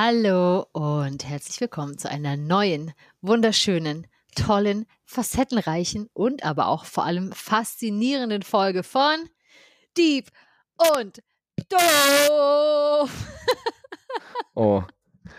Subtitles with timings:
[0.00, 4.06] Hallo und herzlich willkommen zu einer neuen, wunderschönen,
[4.36, 9.16] tollen, facettenreichen und aber auch vor allem faszinierenden Folge von
[9.96, 10.28] Deep
[10.96, 11.20] und
[11.68, 13.10] Doof.
[14.54, 14.84] Oh,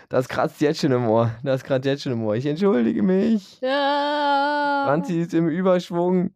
[0.09, 1.31] das kratzt jetzt schon im Ohr.
[1.41, 2.35] Das kratzt jetzt schon im Ohr.
[2.35, 3.61] Ich entschuldige mich.
[3.61, 4.83] Ja.
[4.87, 6.31] Franzi ist im Überschwung.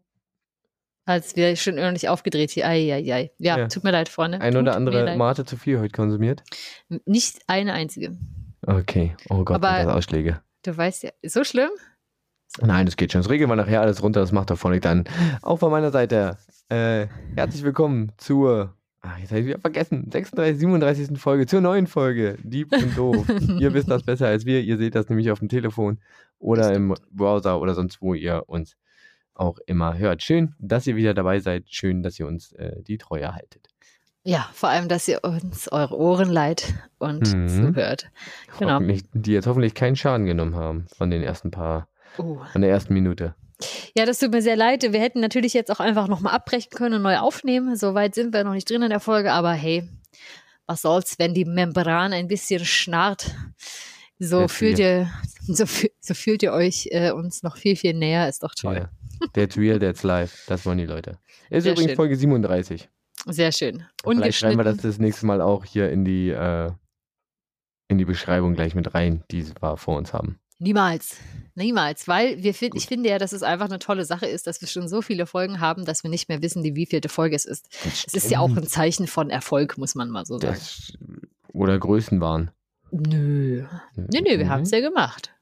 [1.06, 2.66] Als ich schon ordentlich aufgedreht hier.
[2.66, 3.32] Ei, ei, ei.
[3.38, 3.68] Ja, Ja.
[3.68, 4.40] tut mir leid, Freunde.
[4.40, 5.18] Ein tut oder andere.
[5.18, 6.44] Mate zu viel heute konsumiert.
[7.06, 8.18] Nicht eine einzige.
[8.66, 9.16] Okay.
[9.30, 10.42] Oh Gott, Aber- das Ausschläge.
[10.64, 11.70] Du weißt ja, so schlimm?
[12.62, 13.20] Nein, das geht schon.
[13.22, 14.22] Das regeln wir nachher alles runter.
[14.22, 15.04] Das macht doch vorne dann.
[15.42, 16.38] Auch von meiner Seite.
[16.70, 18.74] Äh, herzlich willkommen zur.
[19.02, 20.10] Ach, jetzt habe ich wieder vergessen.
[20.10, 21.20] 36, 37.
[21.20, 22.38] Folge, zur neuen Folge.
[22.44, 23.26] Dieb und doof.
[23.60, 24.62] ihr wisst das besser als wir.
[24.62, 26.00] Ihr seht das nämlich auf dem Telefon
[26.40, 28.78] oder im Browser oder sonst wo ihr uns
[29.36, 30.22] auch immer hört.
[30.24, 31.64] Schön, dass ihr wieder dabei seid.
[31.68, 33.68] Schön, dass ihr uns äh, die Treue haltet.
[34.26, 37.48] Ja, vor allem, dass ihr uns eure Ohren leiht und Mhm.
[37.50, 38.10] zuhört.
[38.58, 38.76] Genau.
[38.76, 42.40] Hoffentlich, die jetzt hoffentlich keinen Schaden genommen haben von den ersten paar, Oh.
[42.52, 43.36] von der ersten Minute.
[43.96, 44.84] Ja, das tut mir sehr leid.
[44.84, 47.76] Wir hätten natürlich jetzt auch einfach nochmal abbrechen können und neu aufnehmen.
[47.76, 49.88] So weit sind wir noch nicht drin in der Folge, aber hey,
[50.68, 53.36] was soll's, wenn die Membran ein bisschen schnarrt.
[54.20, 55.10] So fühlt ihr,
[55.48, 55.66] so,
[56.00, 58.30] so fühlt ihr euch äh, uns noch viel, viel näher.
[58.30, 58.76] Ist doch toll.
[58.76, 58.90] Ja.
[59.34, 60.46] That's real, that's live.
[60.48, 61.18] Das wollen die Leute.
[61.50, 61.96] Ist Sehr übrigens schön.
[61.96, 62.90] Folge 37.
[63.28, 63.86] Sehr schön.
[64.04, 66.72] Vielleicht schreiben wir das das nächste Mal auch hier in die, äh,
[67.88, 70.40] in die Beschreibung gleich mit rein, die wir vor uns haben.
[70.60, 71.18] Niemals.
[71.56, 72.08] Niemals.
[72.08, 74.68] Weil wir find, ich finde ja, dass es einfach eine tolle Sache ist, dass wir
[74.68, 77.68] schon so viele Folgen haben, dass wir nicht mehr wissen, die wievielte Folge es ist.
[77.86, 80.54] Es ist ja auch ein Zeichen von Erfolg, muss man mal so sagen.
[80.56, 80.94] Das,
[81.52, 82.52] oder Größenwahn.
[82.92, 83.66] Nö.
[83.96, 84.50] Nö, nö, wir Mhm.
[84.50, 85.33] haben es ja gemacht.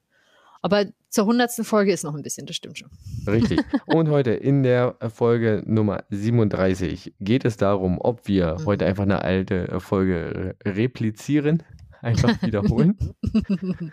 [0.64, 2.90] Aber zur hundertsten Folge ist noch ein bisschen, das stimmt schon.
[3.28, 3.60] Richtig.
[3.88, 8.66] Und heute in der Folge Nummer 37 geht es darum, ob wir Mhm.
[8.66, 11.64] heute einfach eine alte Folge re- replizieren,
[12.02, 12.98] einfach wiederholen,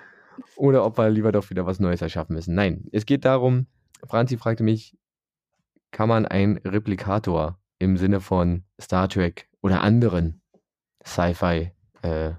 [0.56, 2.54] oder ob wir lieber doch wieder was Neues erschaffen müssen.
[2.54, 3.66] Nein, es geht darum,
[4.04, 4.96] Franzi fragte mich,
[5.90, 10.40] kann man einen Replikator im Sinne von Star Trek oder anderen
[11.04, 12.32] Sci-Fi äh,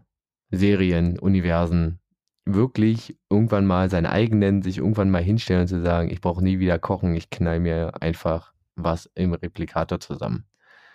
[0.51, 1.99] Serien, Universen
[2.45, 6.59] wirklich irgendwann mal seinen eigenen, sich irgendwann mal hinstellen und zu sagen, ich brauche nie
[6.59, 10.45] wieder kochen, ich knall mir einfach was im Replikator zusammen.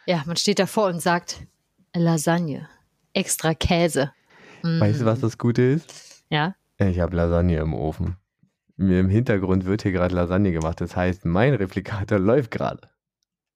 [0.07, 1.47] Ja, man steht davor und sagt
[1.95, 2.69] Lasagne,
[3.13, 4.13] extra Käse.
[4.63, 4.81] Mm.
[4.81, 6.25] Weißt du, was das Gute ist?
[6.31, 8.17] Ja, Ich habe Lasagne im Ofen.
[8.77, 10.81] Mir im Hintergrund wird hier gerade Lasagne gemacht.
[10.81, 12.89] Das heißt, mein Replikator läuft gerade.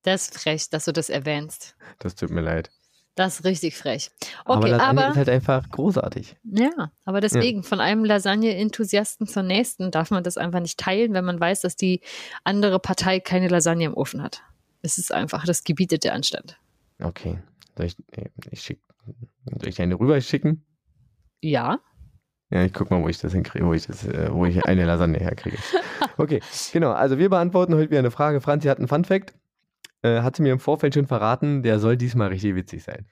[0.02, 1.76] das ist frech, dass du das erwähnst.
[1.98, 2.70] Das tut mir leid.
[3.18, 4.12] Das ist richtig frech.
[4.44, 6.36] aber Okay, Lasagne aber, ist halt einfach großartig.
[6.44, 11.24] ja, aber deswegen, von einem Lasagne-Enthusiasten zur nächsten darf man das einfach nicht teilen, wenn
[11.24, 12.00] man weiß, dass die
[12.44, 14.42] andere Partei keine Lasagne im Ofen hat.
[14.82, 16.60] Es ist einfach, das gebietet der Anstand.
[17.02, 17.40] Okay.
[17.76, 18.80] Soll ich, nee, ich schick,
[19.46, 20.64] soll ich eine rüber schicken?
[21.40, 21.80] Ja,
[22.50, 24.84] Ja, ich guck mal, wo ich das hinkriege, wo ich das, äh, wo ich eine
[24.84, 25.58] Lasagne herkriege.
[26.16, 26.40] Okay,
[26.72, 26.90] genau.
[26.90, 28.40] Also wir beantworten heute wieder eine Frage.
[28.40, 29.34] Franzi hat einen Fun Fact.
[30.02, 33.06] Äh, hat sie mir im Vorfeld schon verraten, der soll diesmal richtig witzig sein.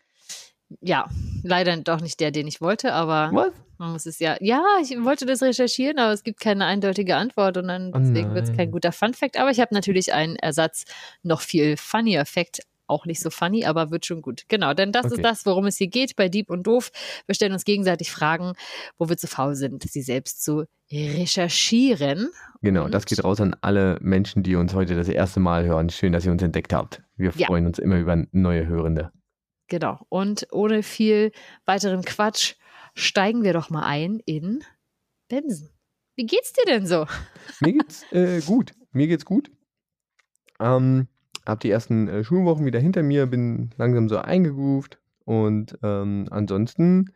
[0.81, 1.09] ja,
[1.43, 3.53] leider doch nicht der, den ich wollte, aber Was?
[3.79, 7.59] Man muss es ja, ja, ich wollte das recherchieren, aber es gibt keine eindeutige Antwort
[7.59, 9.37] und dann Oh deswegen wird es kein guter Fun Fact.
[9.39, 10.85] Aber ich habe natürlich einen Ersatz,
[11.23, 12.63] noch viel funnier Fact.
[12.89, 14.45] Auch nicht so funny, aber wird schon gut.
[14.49, 15.15] Genau, denn das Okay.
[15.17, 16.91] ist das, worum es hier geht bei Dieb und Doof.
[17.27, 18.53] Wir stellen uns gegenseitig Fragen,
[18.99, 22.31] wo wir zu faul sind, sie selbst zu recherchieren.
[22.63, 22.93] Genau, Und?
[22.95, 25.91] das geht raus an alle Menschen, die uns heute das erste Mal hören.
[25.91, 27.03] Schön, dass ihr uns entdeckt habt.
[27.17, 27.47] Wir Ja.
[27.47, 29.11] freuen uns immer über neue Hörende.
[29.69, 29.99] Genau.
[30.09, 31.33] Und ohne viel
[31.65, 32.55] weiteren Quatsch
[32.95, 34.63] steigen wir doch mal ein in
[35.29, 35.71] Benson.
[36.15, 37.07] Wie geht's dir denn so?
[37.61, 38.73] Mir geht's äh, gut.
[38.93, 39.51] Mir geht's gut.
[40.61, 41.09] Ähm,
[41.47, 47.13] hab die ersten äh, Schulwochen wieder hinter mir, bin langsam so eingegroovt und ähm, ansonsten,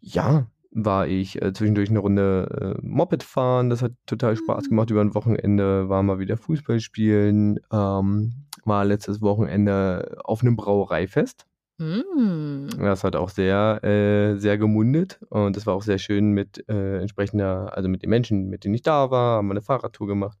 [0.00, 3.70] ja, war ich äh, zwischendurch eine Runde äh, Moped fahren.
[3.70, 5.88] Das hat total Spaß gemacht über ein Wochenende.
[5.88, 7.58] War mal wieder Fußball spielen.
[7.72, 11.46] Ähm, war letztes Wochenende auf einem Brauereifest.
[11.78, 12.68] Mm.
[12.78, 16.98] Das hat auch sehr, äh, sehr gemundet und das war auch sehr schön mit äh,
[17.00, 20.38] entsprechender, also mit den Menschen, mit denen ich da war, haben wir eine Fahrradtour gemacht.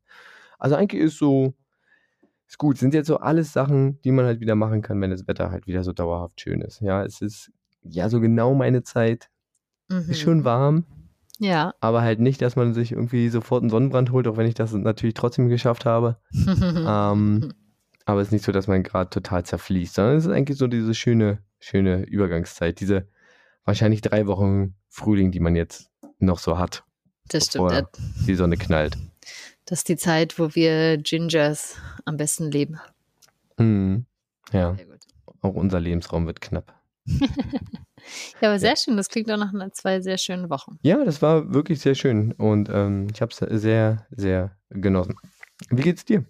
[0.58, 1.54] Also eigentlich ist so,
[2.48, 2.78] ist gut.
[2.78, 5.66] Sind jetzt so alles Sachen, die man halt wieder machen kann, wenn das Wetter halt
[5.66, 6.80] wieder so dauerhaft schön ist.
[6.80, 7.52] Ja, es ist
[7.82, 9.28] ja so genau meine Zeit.
[9.88, 10.10] Mhm.
[10.10, 10.84] Ist schon warm,
[11.38, 11.72] Ja.
[11.80, 14.72] aber halt nicht, dass man sich irgendwie sofort einen Sonnenbrand holt, auch wenn ich das
[14.72, 16.16] natürlich trotzdem geschafft habe.
[16.32, 17.52] Ähm,
[18.04, 20.66] aber es ist nicht so, dass man gerade total zerfließt, sondern es ist eigentlich so
[20.66, 23.06] diese schöne, schöne Übergangszeit, diese
[23.64, 26.84] wahrscheinlich drei Wochen Frühling, die man jetzt noch so hat,
[27.28, 27.86] Das stimmt.
[28.26, 28.96] die Sonne knallt.
[29.68, 31.76] Das ist die Zeit, wo wir Gingers
[32.06, 32.80] am besten leben.
[33.58, 34.06] Mhm.
[34.50, 34.74] Ja,
[35.42, 36.74] auch unser Lebensraum wird knapp.
[38.40, 38.96] Ja, aber sehr schön.
[38.96, 40.78] Das klingt auch nach zwei sehr schönen Wochen.
[40.82, 45.16] Ja, das war wirklich sehr schön und ähm, ich habe es sehr, sehr genossen.
[45.68, 46.24] Wie geht's dir?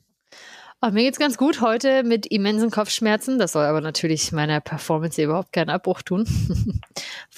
[0.80, 3.38] Oh, mir geht's ganz gut heute mit immensen Kopfschmerzen.
[3.38, 6.24] Das soll aber natürlich meiner Performance überhaupt keinen Abbruch tun.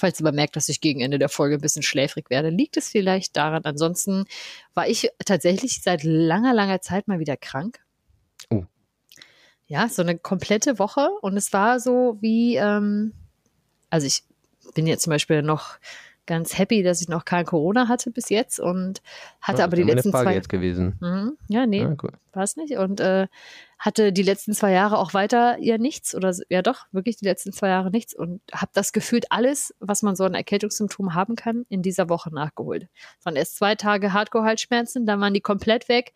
[0.01, 2.75] Falls ihr aber merkt, dass ich gegen Ende der Folge ein bisschen schläfrig werde, liegt
[2.75, 3.63] es vielleicht daran.
[3.65, 4.25] Ansonsten
[4.73, 7.79] war ich tatsächlich seit langer, langer Zeit mal wieder krank.
[8.49, 8.63] Oh.
[9.67, 11.07] Ja, so eine komplette Woche.
[11.21, 13.13] Und es war so wie, ähm,
[13.91, 14.23] also ich
[14.73, 15.77] bin jetzt zum Beispiel noch
[16.25, 19.01] ganz happy, dass ich noch kein Corona hatte bis jetzt und
[19.41, 20.33] hatte Ja, aber die letzten Frage zwei.
[20.35, 20.95] jetzt gewesen.
[21.01, 21.37] Mhm.
[21.49, 22.11] Ja, nee Ja, cool.
[22.33, 22.77] war es nicht.
[22.77, 23.27] Und äh,
[23.79, 27.51] hatte die letzten zwei Jahre auch weiter ja nichts oder ja doch, wirklich die letzten
[27.51, 31.65] zwei Jahre nichts und habe das gefühlt alles, was man so an Erkältungssymptomen haben kann,
[31.69, 32.87] in dieser Woche nachgeholt.
[33.19, 36.13] Es waren erst zwei Tage Hardcore-Halsschmerzen, dann waren die komplett weg.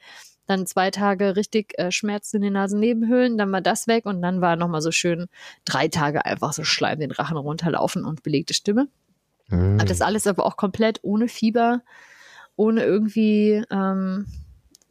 [0.47, 4.41] Dann zwei Tage richtig äh, Schmerzen in den Nasennebenhöhlen, dann war das weg und dann
[4.41, 5.25] war nochmal so schön
[5.65, 8.87] drei Tage einfach so Schleim den Rachen runterlaufen und belegte Stimme.
[9.49, 9.79] Hm.
[9.79, 11.81] Hat das alles aber auch komplett ohne Fieber,
[12.55, 14.25] ohne irgendwie ähm,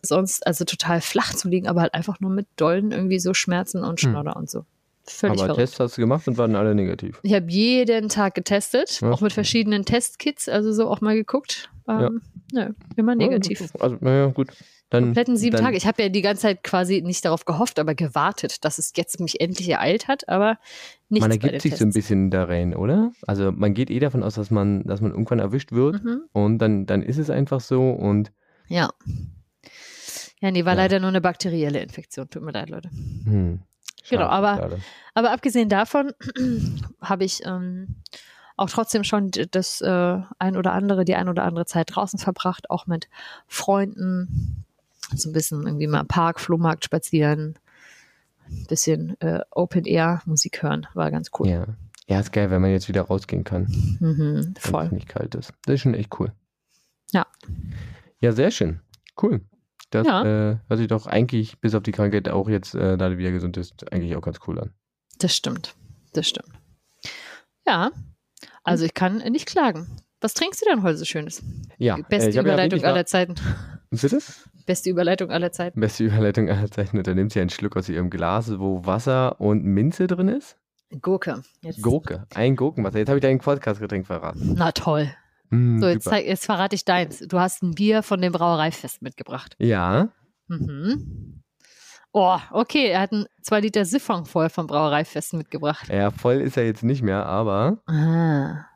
[0.03, 3.83] sonst, also total flach zu liegen, aber halt einfach nur mit dollen irgendwie so Schmerzen
[3.85, 4.11] und Hm.
[4.11, 4.65] Schnodder und so.
[5.07, 5.59] Völlig Aber verrückt.
[5.69, 7.21] Tests hast du gemacht und waren alle negativ.
[7.23, 9.11] Ich habe jeden Tag getestet, Ja.
[9.11, 11.71] auch mit verschiedenen Testkits, also so auch mal geguckt.
[11.87, 12.23] Ähm,
[12.53, 13.61] Nö, immer negativ.
[13.61, 14.51] Ja, Also, naja, gut.
[14.95, 15.77] Dann, Kompletten sieben dann, Tage.
[15.77, 19.21] Ich habe ja die ganze Zeit quasi nicht darauf gehofft, aber gewartet, dass es jetzt
[19.21, 20.59] mich endlich ereilt hat, aber
[21.09, 23.13] nichts Man ergibt sich so ein bisschen da rein, oder?
[23.27, 26.23] Also man geht eh davon aus, dass man, dass man irgendwann erwischt wird Mhm.
[26.33, 28.33] und dann, dann ist es einfach so und
[28.69, 28.91] Ja.
[30.41, 30.79] Ja, nee, war Ja.
[30.83, 32.29] leider nur eine bakterielle Infektion.
[32.29, 32.91] Tut mir leid, Leute.
[32.91, 33.61] hm,
[34.11, 34.79] Genau, aber- schade.
[35.15, 36.13] Aber abgesehen davon
[37.01, 37.97] habe ich ähm,
[38.57, 42.69] auch trotzdem schon das äh, ein oder andere, die ein oder andere Zeit draußen verbracht,
[42.71, 43.09] auch mit
[43.47, 44.65] Freunden,
[45.15, 47.59] so ein bisschen irgendwie mal Park, Flohmarkt spazieren,
[48.49, 51.49] ein bisschen äh, Open Air Musik hören, war ganz cool.
[51.49, 51.67] Ja.
[52.07, 53.65] ja, ist geil, wenn man jetzt wieder rausgehen kann,
[54.01, 54.89] Mhm, wenn es voll.
[54.91, 55.53] nicht kalt ist.
[55.65, 56.33] Das ist schon echt cool.
[57.13, 57.27] Ja.
[58.21, 58.81] Ja, sehr schön.
[59.23, 59.41] Cool.
[59.91, 60.23] Das Ja.
[60.53, 63.31] äh, hört sich doch eigentlich, bis auf die Krankheit auch jetzt, äh, da du wieder
[63.31, 64.71] gesund ist, eigentlich auch ganz cool an.
[65.19, 65.75] Das stimmt.
[66.13, 66.51] Das stimmt.
[67.67, 67.91] Ja,
[68.65, 69.87] also ich kann nicht klagen.
[70.21, 71.43] Was trinkst du denn heute so Schönes?
[71.79, 73.35] Ja, Beste äh, ja Überleitung war- aller Zeiten.
[73.91, 74.19] Bitte?
[74.67, 75.81] Beste Überleitung aller Zeiten.
[75.81, 76.97] Beste Überleitung aller Zeiten.
[76.99, 80.57] Und da nimmt sie einen Schluck aus ihrem Glas, wo Wasser und Minze drin ist.
[81.03, 81.43] Gurke.
[81.61, 81.83] Jetzt.
[81.83, 82.27] Gurke.
[82.35, 82.99] Ein Gurkenwasser.
[82.99, 84.55] Jetzt habe ich dein Podcast-Getränk verraten.
[84.57, 85.11] Na toll.
[85.51, 87.19] Mm, So, jetzt, zeig, jetzt verrate ich deins.
[87.21, 89.55] Du hast ein Bier von dem Brauereifest mitgebracht.
[89.59, 90.09] Ja.
[90.49, 91.43] Mhm.
[92.13, 92.87] Oh, okay.
[92.91, 95.89] Er hat ein 2 Liter Siphon voll vom Brauereifest mitgebracht.
[95.89, 98.67] Ja, voll ist er jetzt nicht mehr, aber Ah.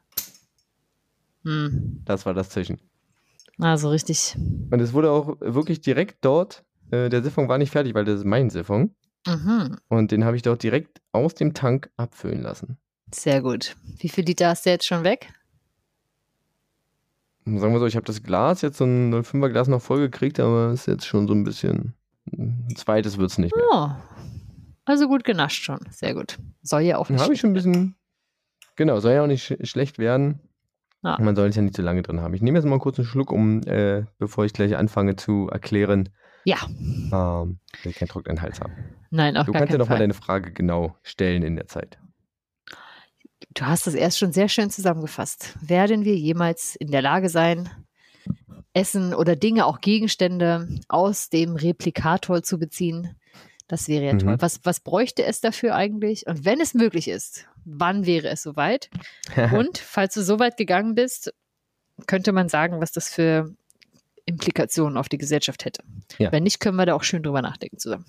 [1.45, 2.03] Hm.
[2.05, 2.81] das war das Zwischen.
[3.59, 4.37] Also richtig.
[4.37, 8.21] Und es wurde auch wirklich direkt dort, äh, der Siphon war nicht fertig, weil das
[8.21, 8.95] ist mein Siphon.
[9.27, 9.77] Mhm.
[9.89, 12.79] Und den habe ich dort direkt aus dem Tank abfüllen lassen.
[13.13, 13.77] Sehr gut.
[13.99, 15.33] Wie viel Liter hast du jetzt schon weg?
[17.45, 20.39] Sagen wir so, ich habe das Glas, jetzt so ein 05er Glas noch voll gekriegt,
[20.39, 21.95] aber ist jetzt schon so ein bisschen.
[22.31, 23.65] Ein zweites wird es nicht mehr.
[23.73, 23.89] Oh.
[24.85, 25.81] Also gut genascht schon.
[25.91, 26.39] Sehr gut.
[26.63, 27.23] Soll ja auch nicht.
[27.23, 27.97] habe ich schon ein bisschen.
[28.77, 30.41] Genau, soll ja auch nicht sch schlecht werden.
[31.17, 31.25] Ja.
[31.25, 32.35] Man soll es ja nicht zu lange drin haben.
[32.35, 36.11] Ich nehme jetzt mal kurz einen Schluck, um, äh, bevor ich gleich anfange zu erklären,
[36.45, 36.59] Ja.
[37.13, 38.73] ähm, ich keinen trockenen Hals habe.
[39.11, 39.99] Nein, auch Du gar kannst ja keinen noch mal Fall.
[40.01, 41.99] deine Frage genau stellen in der Zeit.
[43.55, 45.57] Du hast das erst schon sehr schön zusammengefasst.
[45.61, 47.69] Werden wir jemals in der Lage sein,
[48.75, 53.17] Essen oder Dinge, auch Gegenstände aus dem Replikator zu beziehen?
[53.69, 54.19] Das wäre ja Mhm.
[54.21, 54.37] toll.
[54.41, 56.27] Was, was bräuchte es dafür eigentlich?
[56.27, 58.89] Und wenn es möglich ist, wann wäre es soweit?
[59.53, 61.33] Und falls du so weit gegangen bist,
[62.07, 63.55] könnte man sagen, was das für
[64.25, 65.83] Implikationen auf die Gesellschaft hätte.
[66.19, 66.33] Ja.
[66.33, 68.05] Wenn nicht, können wir da auch schön drüber nachdenken zusammen.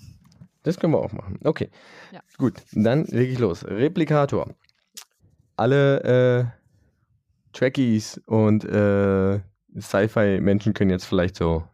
[0.62, 1.38] Das können wir auch machen.
[1.44, 1.70] Okay.
[2.12, 2.20] Ja.
[2.36, 3.64] Gut, dann lege ich los.
[3.66, 4.54] Replikator.
[5.56, 6.44] Alle äh,
[7.52, 9.40] Trekkies und äh,
[9.78, 11.64] Sci-Fi-Menschen können jetzt vielleicht so.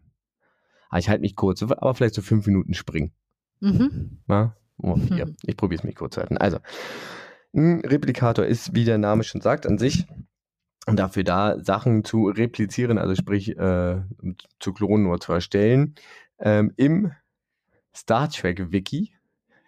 [0.90, 3.12] Ah, ich halte mich kurz, aber vielleicht so fünf Minuten springen.
[3.60, 4.18] Mhm.
[4.26, 4.56] Na?
[4.78, 5.26] Oh, vier.
[5.26, 5.36] Mhm.
[5.44, 6.36] Ich probiere es mich kurz zu halten.
[6.36, 6.58] Also,
[7.54, 10.06] ein Replikator ist, wie der Name schon sagt, an sich
[10.86, 14.02] dafür da, Sachen zu replizieren, also sprich äh,
[14.60, 15.94] zu klonen oder zu erstellen.
[16.38, 17.12] Ähm, Im
[17.94, 19.12] Star Trek Wiki.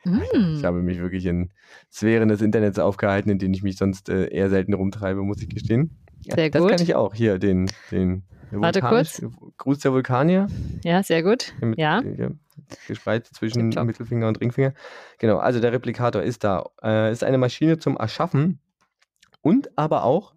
[0.05, 0.65] Ich Mm.
[0.65, 1.51] habe mich wirklich in
[1.91, 5.49] Sphären des Internets aufgehalten, in denen ich mich sonst äh, eher selten rumtreibe, muss ich
[5.49, 5.91] gestehen.
[6.25, 6.71] Ja, Sehr das gut.
[6.71, 7.15] kann ich auch.
[7.15, 9.21] Hier, den, den Warte Vulkanisch-
[9.59, 10.49] Gruß der Vulkanier.
[10.83, 11.53] Ja, sehr gut.
[11.59, 12.01] Hier Mit, Ja.
[12.01, 12.31] äh,
[12.87, 13.87] gespreizt zwischen Tipptopp.
[13.87, 14.75] Mittelfinger und Ringfinger.
[15.19, 16.65] Genau, also der Replikator ist da.
[16.83, 18.61] Äh, ist eine Maschine zum Erschaffen
[19.43, 20.35] und aber auch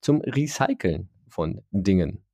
[0.00, 2.24] zum Recyceln von Dingen.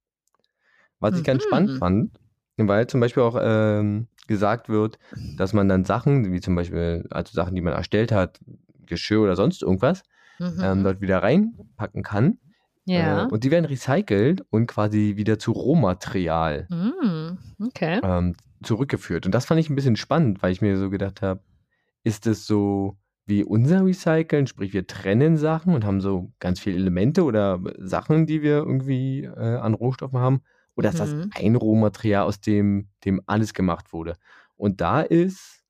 [1.00, 1.46] Was ich ganz Mhm.
[1.46, 2.10] spannend fand,
[2.56, 4.98] weil zum Beispiel auch ähm, gesagt wird,
[5.36, 8.40] dass man dann Sachen, wie zum Beispiel, also Sachen, die man erstellt hat,
[8.86, 10.02] Geschirr oder sonst irgendwas,
[10.38, 10.62] Mhm.
[10.62, 12.38] ähm, dort wieder reinpacken kann.
[12.86, 13.24] ja.
[13.24, 18.00] Äh, und die werden recycelt und quasi wieder zu Rohmaterial Mm, okay.
[18.02, 19.26] ähm, zurückgeführt.
[19.26, 21.40] Und das fand ich ein bisschen spannend, weil ich mir so gedacht habe,
[22.04, 26.76] ist es so wie unser Recyceln, sprich wir trennen Sachen und haben so ganz viele
[26.76, 30.42] Elemente oder Sachen, die wir irgendwie äh, an Rohstoffen haben,
[30.76, 31.30] oder ist das Mhm.
[31.30, 34.16] ein Rohmaterial, aus dem, dem alles gemacht wurde?
[34.56, 35.64] Und da ist,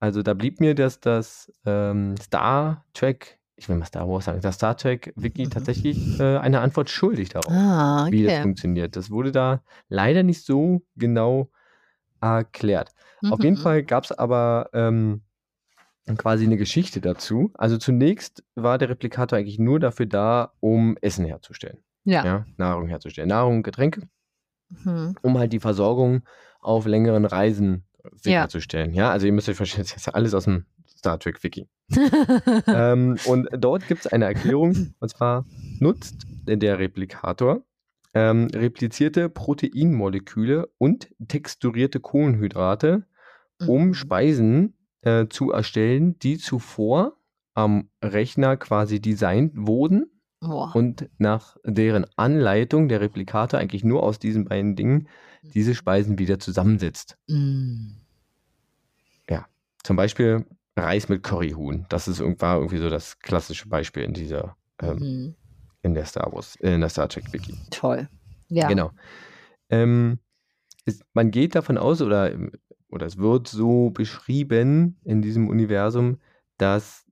[0.00, 4.40] also da blieb mir das, das ähm, Star Trek, ich will mal Star Wars sagen,
[4.40, 5.48] das Star Trek Wiki Mhm.
[5.48, 8.38] tatsächlich äh, eine Antwort schuldig darauf Ah, wie das okay.
[8.38, 8.96] funktioniert.
[8.96, 11.50] Das wurde da leider nicht so genau
[12.20, 12.90] erklärt.
[13.30, 13.62] Auf jeden Mhm.
[13.62, 15.22] Fall gab es aber ähm,
[16.16, 17.50] quasi eine Geschichte dazu.
[17.54, 21.78] Also zunächst war der Replikator eigentlich nur dafür da, um Essen herzustellen.
[22.04, 22.24] Ja.
[22.24, 23.28] Ja, Nahrung herzustellen.
[23.28, 24.08] Nahrung, Getränke,
[24.84, 25.16] Mhm.
[25.22, 26.22] um halt die Versorgung
[26.60, 28.10] auf längeren Reisen Ja.
[28.16, 28.92] sicherzustellen.
[28.94, 29.10] Ja.
[29.10, 31.68] also ihr müsst euch verstehen, das ist ja alles aus dem Star Trek Wiki.
[32.66, 35.44] ähm, und dort gibt es eine Erklärung, und zwar
[35.80, 37.62] nutzt der Replikator
[38.14, 43.06] ähm, replizierte Proteinmoleküle und texturierte Kohlenhydrate,
[43.66, 43.94] um Mhm.
[43.94, 47.16] Speisen äh, zu erstellen, die zuvor
[47.54, 50.06] am Rechner quasi designt wurden
[50.40, 50.74] Boah.
[50.74, 55.08] und nach deren Anleitung der Replikator eigentlich nur aus diesen beiden Dingen
[55.42, 57.16] diese Speisen wieder zusammensetzt.
[57.28, 57.96] Mm.
[59.84, 60.44] Zum Beispiel
[60.76, 61.86] Reis mit Curryhuhn.
[61.88, 65.34] Das ist irgend- war irgendwie so das klassische Beispiel in dieser, ähm, Mhm.
[65.88, 67.54] In der Star Wars, äh, in der Star Trek Wiki.
[67.70, 68.08] Toll.
[68.48, 68.68] Ja.
[68.68, 68.92] Genau.
[69.70, 70.18] Ähm,
[70.84, 72.32] es, man geht davon aus, oder,
[72.88, 76.18] oder es wird so beschrieben in diesem Universum,
[76.56, 77.04] dass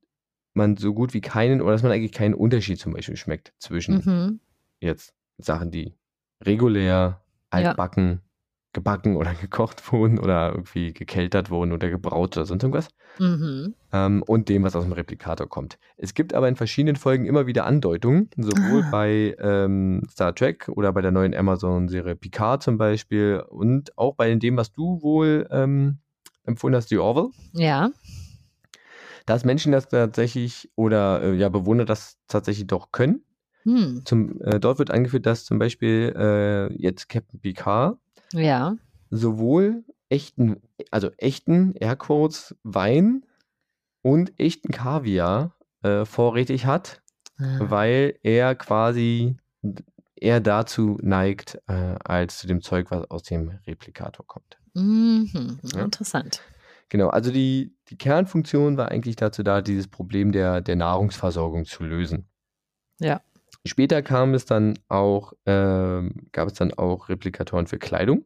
[0.55, 3.97] man so gut wie keinen, oder dass man eigentlich keinen Unterschied zum Beispiel schmeckt zwischen
[4.05, 4.41] Mhm.
[4.81, 5.95] jetzt Sachen, die
[6.43, 8.21] regulär, altbacken,
[8.77, 12.89] gebacken oder gekocht wurden oder irgendwie gekeltert wurden oder gebraut oder sonst irgendwas.
[13.19, 13.75] Mhm.
[13.93, 15.79] ähm, und dem, was aus dem Replikator kommt.
[15.97, 18.91] Es gibt aber in verschiedenen Folgen immer wieder Andeutungen, sowohl Ah.
[18.91, 24.35] bei ähm, Star Trek oder bei der neuen Amazon-Serie Picard zum Beispiel und auch bei
[24.35, 25.99] dem, was du wohl ähm,
[26.45, 27.91] empfohlen hast, die Orville, Ja.
[29.25, 33.23] dass Menschen das tatsächlich oder äh, ja, Bewohner das tatsächlich doch können.
[33.65, 34.03] Hm.
[34.05, 37.99] Zum, äh, dort wird angeführt, dass zum Beispiel äh, jetzt Captain Picard
[38.33, 38.77] Ja.
[39.11, 43.25] sowohl echten, also echten Airquotes Wein
[44.03, 47.03] und echten Kaviar äh, vorrätig hat,
[47.39, 47.59] Ah.
[47.61, 49.37] weil er quasi
[50.15, 54.57] eher dazu neigt, äh, als zu dem Zeug, was aus dem Replikator kommt.
[54.75, 55.59] Mhm.
[55.75, 55.83] Ja.
[55.85, 56.41] Interessant.
[56.89, 61.83] Genau, also die, die Kernfunktion war eigentlich dazu da, dieses Problem der, der Nahrungsversorgung zu
[61.85, 62.27] lösen.
[63.01, 63.21] Ja.
[63.67, 68.25] Später kam es dann auch, ähm, gab es dann auch Replikatoren für Kleidung.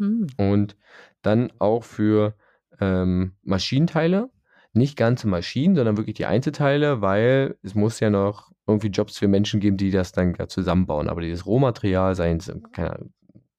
[0.00, 0.28] Hm.
[0.38, 0.76] und
[1.22, 2.34] dann auch für
[2.80, 4.30] ähm, Maschinenteile.
[4.72, 9.28] Nicht ganze Maschinen, sondern wirklich die Einzelteile, weil es muss ja noch irgendwie Jobs für
[9.28, 11.08] Menschen geben, die das dann zusammenbauen.
[11.08, 13.12] Aber dieses Rohmaterial, seien es keine Ahnung,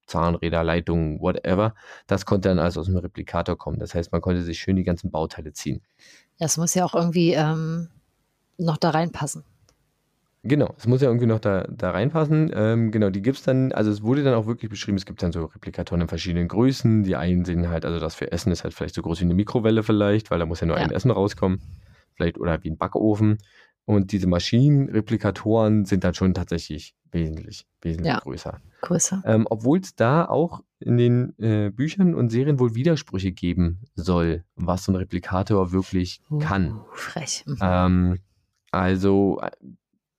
[0.06, 1.74] Zahnräder, Leitungen, whatever,
[2.06, 3.78] das konnte dann alles aus dem Replikator kommen.
[3.78, 5.82] Das heißt, man konnte sich schön die ganzen Bauteile ziehen.
[6.38, 7.88] Das muss ja auch irgendwie ähm,
[8.56, 9.44] noch da reinpassen.
[10.44, 12.50] Genau, es muss ja irgendwie noch da, da reinpassen.
[12.52, 15.22] Ähm, genau, die gibt es dann, also es wurde dann auch wirklich beschrieben, es gibt
[15.22, 17.04] dann so Replikatoren in verschiedenen Größen.
[17.04, 19.34] Die einen sehen halt, also das für Essen ist halt vielleicht so groß wie eine
[19.34, 20.82] Mikrowelle vielleicht, weil da muss ja nur Ja.
[20.82, 21.60] ein Essen rauskommen.
[22.14, 23.38] Vielleicht oder wie ein Backofen.
[23.84, 28.18] Und diese Maschinenreplikatoren sind dann schon tatsächlich wesentlich, wesentlich Ja.
[28.20, 28.58] größer.
[28.80, 29.22] Größer.
[29.24, 34.44] Ähm, Obwohl es da auch in den äh, Büchern und Serien wohl Widersprüche geben soll,
[34.56, 36.72] was so ein Replikator wirklich kann.
[36.72, 37.44] Uh, frech.
[37.46, 37.58] Mhm.
[37.60, 38.18] Ähm,
[38.72, 39.50] also äh,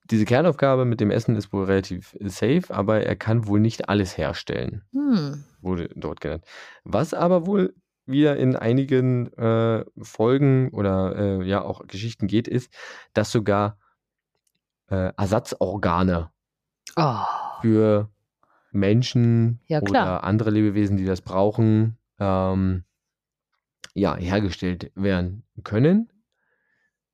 [0.06, 4.18] diese Kernaufgabe mit dem Essen ist wohl relativ safe, aber er kann wohl nicht alles
[4.18, 5.44] herstellen, Hm.
[5.62, 6.46] wurde dort genannt.
[6.84, 12.74] Was aber wohl wieder in einigen äh, Folgen oder äh, ja auch Geschichten geht, ist,
[13.14, 13.78] dass sogar
[14.90, 16.30] äh, Ersatzorgane
[16.98, 17.24] Oh.
[17.62, 18.10] für
[18.72, 22.84] Menschen Ja, oder andere Lebewesen, die das brauchen, ähm,
[23.96, 26.10] ja, hergestellt werden können.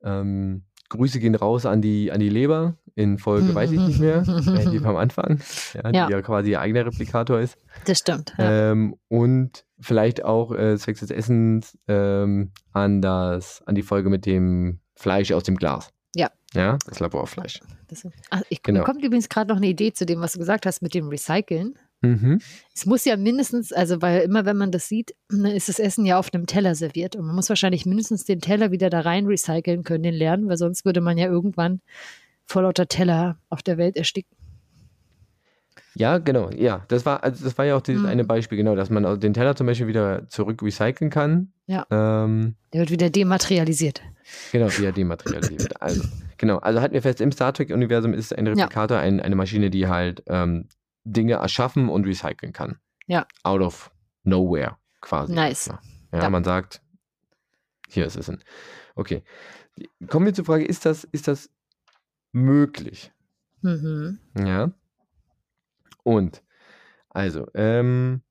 [0.01, 2.75] Ähm, Grüße gehen raus an die, an die Leber.
[2.95, 4.27] In Folge weiß ich nicht mehr.
[4.27, 5.39] Relativ am Anfang.
[5.73, 6.07] Ja, Ja.
[6.07, 7.57] Die ja quasi ihr eigener Replikator ist.
[7.85, 8.33] Das stimmt.
[8.37, 8.71] Ja.
[8.71, 14.25] Ähm, und vielleicht auch äh, zwecks des Essens ähm, an, das, an die Folge mit
[14.25, 15.91] dem Fleisch aus dem Glas.
[16.15, 16.29] Ja.
[16.53, 17.61] Ja, das Laborfleisch.
[17.87, 18.79] Das, ach, ich, genau.
[18.79, 21.07] Mir kommt übrigens gerade noch eine Idee zu dem, was du gesagt hast mit dem
[21.07, 21.77] Recyceln.
[22.01, 22.39] Mhm.
[22.73, 26.17] Es muss ja mindestens, also weil immer wenn man das sieht, ist das Essen ja
[26.17, 29.83] auf einem Teller serviert und man muss wahrscheinlich mindestens den Teller wieder da rein recyceln
[29.83, 31.81] können, den leeren, weil sonst würde man ja irgendwann
[32.45, 34.35] vor lauter Teller auf der Welt ersticken.
[35.95, 36.85] Ja, genau, ja.
[36.87, 38.07] Das war, also das war ja auch dieses Mhm.
[38.07, 41.51] eine Beispiel, genau, dass man den Teller zum Beispiel wieder zurück recyceln kann.
[41.67, 41.85] Ja.
[41.91, 44.01] Ähm, Der wird wieder dematerialisiert.
[44.51, 45.81] genau, via dematerialisiert.
[45.81, 46.03] also,
[46.37, 49.87] genau, also halten wir fest, im Star Trek-Universum ist ein Replikator ein, eine Maschine, die
[49.87, 50.67] halt ähm,
[51.03, 52.79] Dinge erschaffen und recyceln kann.
[53.07, 53.27] Ja.
[53.43, 53.91] Out of
[54.23, 55.33] nowhere, quasi.
[55.33, 55.67] Nice.
[56.11, 56.81] Ja, ja, man sagt,
[57.87, 58.29] hier ist es.
[58.29, 58.43] Ein.
[58.95, 59.23] Okay.
[60.07, 61.49] Kommen wir zur Frage, ist das, ist das
[62.31, 63.11] möglich?
[63.61, 64.19] Mhm.
[64.37, 64.71] Ja.
[66.03, 66.43] Und,
[67.09, 68.21] also, ähm,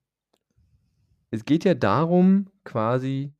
[1.30, 3.32] es geht ja darum, quasi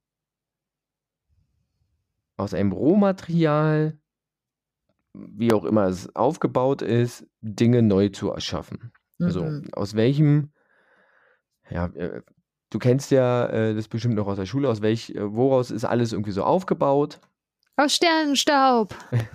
[2.36, 3.98] aus einem Rohmaterial,
[5.14, 8.92] wie auch immer es aufgebaut ist, Dinge neu zu erschaffen.
[9.20, 9.68] Also, Mhm.
[9.72, 10.50] aus welchem,
[11.70, 12.22] ja, äh,
[12.70, 15.84] du kennst ja äh, das bestimmt noch aus der Schule, aus welch, äh, woraus ist
[15.84, 17.20] alles irgendwie so aufgebaut?
[17.76, 18.94] Aus Sternenstaub.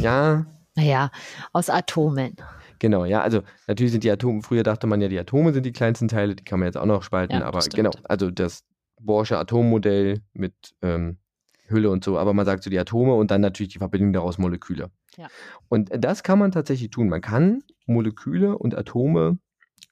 [0.00, 1.10] Ja, Naja,
[1.52, 2.36] aus Atomen.
[2.78, 5.72] Genau, ja, also natürlich sind die Atome, früher dachte man ja, die Atome sind die
[5.72, 7.74] kleinsten Teile, die kann man jetzt auch noch spalten, Ja, aber stimmt.
[7.74, 8.64] genau, also das
[9.00, 11.18] Bohrsche Atommodell mit ähm,
[11.66, 14.38] Hülle und so, aber man sagt so die Atome und dann natürlich die Verbindung daraus
[14.38, 14.90] Moleküle.
[15.16, 15.28] Ja.
[15.68, 17.08] Und das kann man tatsächlich tun.
[17.08, 19.38] Man kann Moleküle und Atome,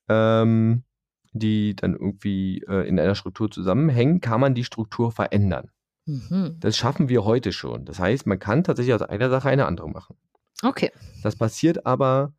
[0.09, 0.85] ähm,
[1.33, 5.71] die dann irgendwie äh, in einer Struktur zusammenhängen, kann man die Struktur verändern.
[6.07, 6.57] Mhm.
[6.61, 7.85] Das schaffen wir heute schon.
[7.85, 10.17] Das heißt, man kann tatsächlich aus einer Sache eine andere machen.
[10.63, 10.93] Okay.
[11.23, 12.33] Das passiert aber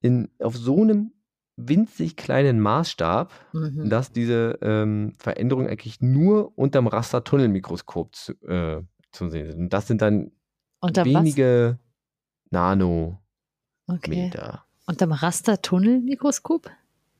[0.00, 1.12] in, auf so einem
[1.56, 3.90] winzig kleinen Maßstab, Mhm.
[3.90, 8.82] dass diese ähm, Veränderungen eigentlich nur unterm Rastertunnelmikroskop zu, äh,
[9.12, 9.58] zu sehen sind.
[9.60, 10.30] Und das sind dann
[10.80, 11.78] Unter wenige
[12.50, 13.18] Nanometer.
[13.86, 13.96] was?
[13.98, 14.30] Okay.
[14.88, 16.70] Unterm Rastertunnelmikroskop?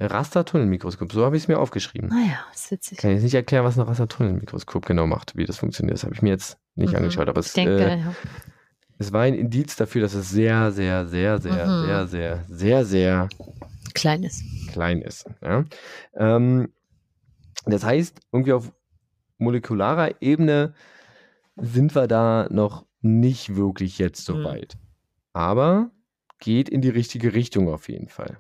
[0.01, 2.09] Rastertunnelmikroskop, so habe ich es mir aufgeschrieben.
[2.09, 2.97] Naja, ist witzig.
[2.99, 5.95] Kann ich jetzt nicht erklären, was ein Rastertunnelmikroskop genau macht, wie das funktioniert.
[5.99, 6.99] Das habe ich mir jetzt nicht Mhm.
[6.99, 8.15] angeschaut, aber es, denke, äh, ja.
[8.99, 11.87] es war ein Indiz dafür, dass es sehr, sehr, sehr, sehr, Mhm.
[11.87, 13.29] sehr, sehr, sehr, sehr
[13.93, 14.43] kleines.
[14.69, 15.27] klein ist.
[15.43, 15.65] Ja?
[16.15, 16.73] Ähm,
[17.67, 18.73] das heißt, irgendwie auf
[19.37, 20.73] molekularer Ebene
[21.57, 24.45] sind wir da noch nicht wirklich jetzt so Mhm.
[24.45, 24.79] weit.
[25.35, 25.91] Aber
[26.39, 28.39] geht in die richtige Richtung auf jeden Fall.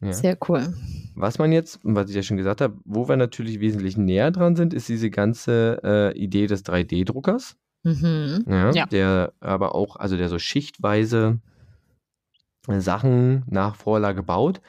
[0.00, 0.12] Ja.
[0.12, 0.74] Sehr cool.
[1.14, 4.56] Was man jetzt, was ich ja schon gesagt habe, wo wir natürlich wesentlich näher dran
[4.56, 7.56] sind, ist diese ganze äh, Idee des 3D-Druckers.
[7.84, 8.44] Mhm.
[8.48, 8.86] Ja, Ja.
[8.86, 11.40] Der aber auch, also der so schichtweise
[12.68, 14.60] Sachen nach Vorlage baut,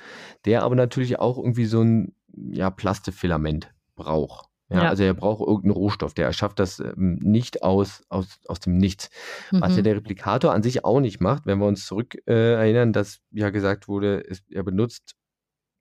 [0.45, 4.47] der aber natürlich auch irgendwie so ein ja, Plastifilament braucht.
[4.69, 4.89] Ja, Ja.
[4.89, 9.09] Also er braucht irgendeinen Rohstoff, der erschafft das ähm, nicht aus, aus, aus dem Nichts.
[9.51, 9.83] Was ja Mhm.
[9.83, 13.49] der Replikator an sich auch nicht macht, wenn wir uns zurück äh, erinnern, dass ja
[13.49, 15.15] gesagt wurde, es, er benutzt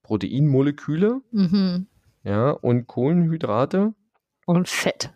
[0.03, 1.87] Proteinmoleküle Mhm.
[2.25, 3.95] ja, und Kohlenhydrate.
[4.47, 5.13] Und Fett.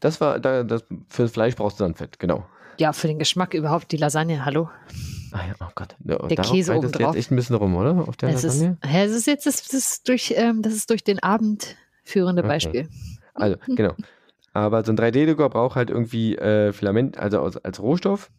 [0.00, 2.46] Das war, da, das, für das Fleisch brauchst du dann Fett, genau.
[2.78, 4.70] Ja, für den Geschmack überhaupt die Lasagne, hallo.
[5.32, 5.94] Ah ja, oh Gott.
[6.00, 7.14] Der Käse reitet es obendrauf.
[7.14, 8.08] jetzt echt ein bisschen rum, oder?
[8.08, 8.78] Auf der Es ist, Lasagne?
[8.84, 11.76] hä, es ist jetzt das, das, durch, ähm, das ist durch den Abend
[12.10, 12.42] führende.
[12.42, 12.88] Beispiel.
[13.34, 13.94] Also, genau.
[14.52, 18.30] Aber so ein 3D-Drucker braucht halt irgendwie äh, Filament, also als, als Rohstoff.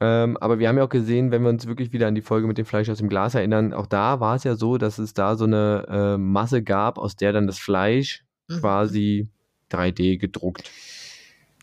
[0.00, 2.46] Ähm, aber wir haben ja auch gesehen, wenn wir uns wirklich wieder an die Folge
[2.46, 5.14] mit dem Fleisch aus dem Glas erinnern, auch da war es ja so, dass es
[5.14, 8.60] da so eine äh, Masse gab, aus der dann das Fleisch Mhm.
[8.60, 9.28] quasi
[9.72, 10.70] 3D gedruckt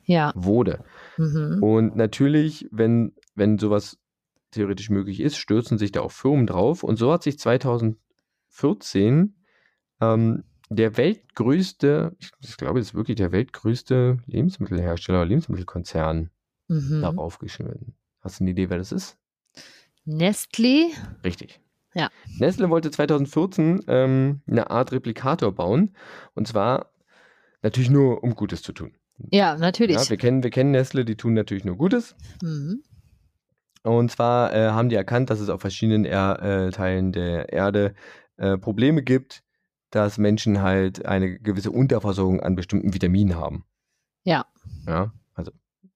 [0.06, 0.34] Ja.
[0.36, 0.84] wurde.
[1.18, 1.64] Mhm.
[1.64, 3.98] Und natürlich, wenn, wenn sowas
[4.52, 6.84] theoretisch möglich ist, stürzen sich da auch Firmen drauf.
[6.84, 9.36] Und so hat sich 2014
[10.02, 10.44] ähm,
[10.74, 16.30] der weltgrößte, ich, ich glaube, das ist wirklich der weltgrößte Lebensmittelhersteller oder Lebensmittelkonzern
[16.70, 17.02] Mhm.
[17.02, 17.94] darauf geschnitten.
[18.22, 19.18] Hast du eine Idee, wer das ist?
[20.06, 20.86] Nestlé.
[21.24, 21.60] Richtig.
[21.94, 22.10] Ja.
[22.40, 25.96] Nestle wollte 2014 ähm, eine Art Replikator bauen.
[26.34, 26.92] Und zwar
[27.62, 28.94] natürlich nur, um Gutes zu tun.
[29.32, 29.98] Ja, natürlich.
[29.98, 32.16] Ja, wir, kennen, wir kennen Nestle, die tun natürlich nur Gutes.
[32.42, 32.82] mhm.
[33.84, 37.94] Und zwar äh, haben die erkannt, dass es auf verschiedenen er äh, Teilen der Erde
[38.38, 39.44] äh, Probleme gibt,
[39.96, 43.66] dass Menschen halt eine gewisse Unterversorgung an bestimmten Vitaminen haben.
[44.24, 44.46] Ja.
[44.88, 45.52] Ja, also,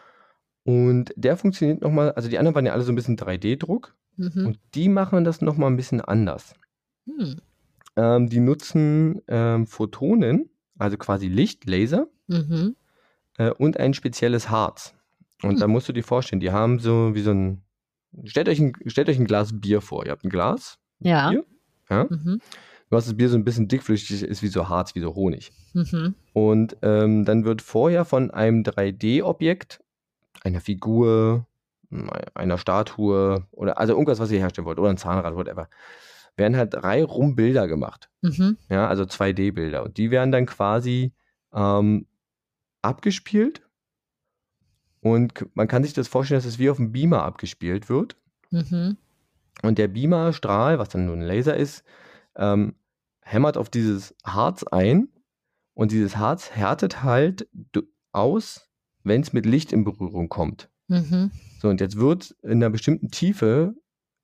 [0.64, 3.94] Und der funktioniert nochmal, also die anderen waren ja alle so ein bisschen 3D-Druck.
[4.16, 4.46] Mhm.
[4.46, 6.54] Und die machen das nochmal ein bisschen anders.
[7.06, 7.36] Hm.
[7.96, 12.76] Ähm, die nutzen ähm, Photonen, also quasi Licht, Laser, Mhm.
[13.38, 14.94] äh, und ein spezielles Harz.
[15.42, 15.60] Und Hm.
[15.60, 17.62] da musst du dir vorstellen, die haben so wie so ein.
[18.24, 20.06] Stellt euch ein, stellt euch ein Glas Bier vor.
[20.06, 20.78] Ihr habt ein Glas.
[21.00, 21.30] Ja.
[21.30, 21.44] Bier?
[21.90, 22.06] Ja.
[22.08, 22.40] Mhm.
[22.90, 25.52] Du hast das Bier so ein bisschen dickflüssig, ist wie so Harz, wie so Honig.
[25.74, 26.14] Mhm.
[26.32, 29.82] Und ähm, dann wird vorher von einem 3D-Objekt,
[30.42, 31.46] einer Figur,
[32.34, 35.68] einer Statue oder also irgendwas, was ihr herstellen wollt, oder ein Zahnrad, whatever,
[36.36, 38.08] werden halt drei rum Bilder gemacht.
[38.22, 38.56] Mhm.
[38.70, 39.84] Ja, also 2D-Bilder.
[39.84, 41.12] Und die werden dann quasi
[41.52, 42.06] ähm,
[42.82, 43.62] abgespielt.
[45.10, 48.16] Und man kann sich das vorstellen, dass es wie auf dem Beamer abgespielt wird.
[48.50, 48.96] Mhm.
[49.62, 51.84] Und der Beamerstrahl, was dann nur ein Laser ist,
[52.36, 52.74] ähm,
[53.22, 55.08] hämmert auf dieses Harz ein.
[55.74, 57.48] Und dieses Harz härtet halt
[58.12, 58.68] aus,
[59.04, 60.68] wenn es mit Licht in Berührung kommt.
[60.88, 61.30] Mhm.
[61.60, 63.74] So, und jetzt wird in einer bestimmten Tiefe,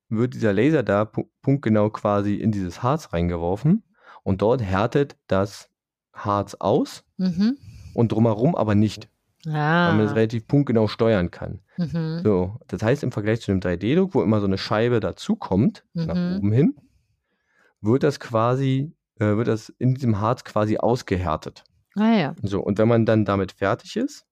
[0.09, 3.83] wird dieser Laser da pu- punktgenau quasi in dieses Harz reingeworfen.
[4.23, 5.69] Und dort härtet das
[6.13, 7.57] Harz aus Mhm.
[7.93, 9.09] und drumherum aber nicht,
[9.45, 10.15] weil man es Ah.
[10.15, 11.61] relativ punktgenau steuern kann.
[11.77, 12.21] Mhm.
[12.23, 16.15] So, das heißt im Vergleich zu dem 3D-Druck, wo immer so eine Scheibe dazukommt, nach
[16.15, 16.37] Mhm.
[16.37, 16.75] oben hin,
[17.81, 21.63] wird das quasi, äh, wird das in diesem Harz quasi ausgehärtet.
[21.95, 22.35] Ah ja.
[22.41, 24.25] So, und wenn man dann damit fertig ist,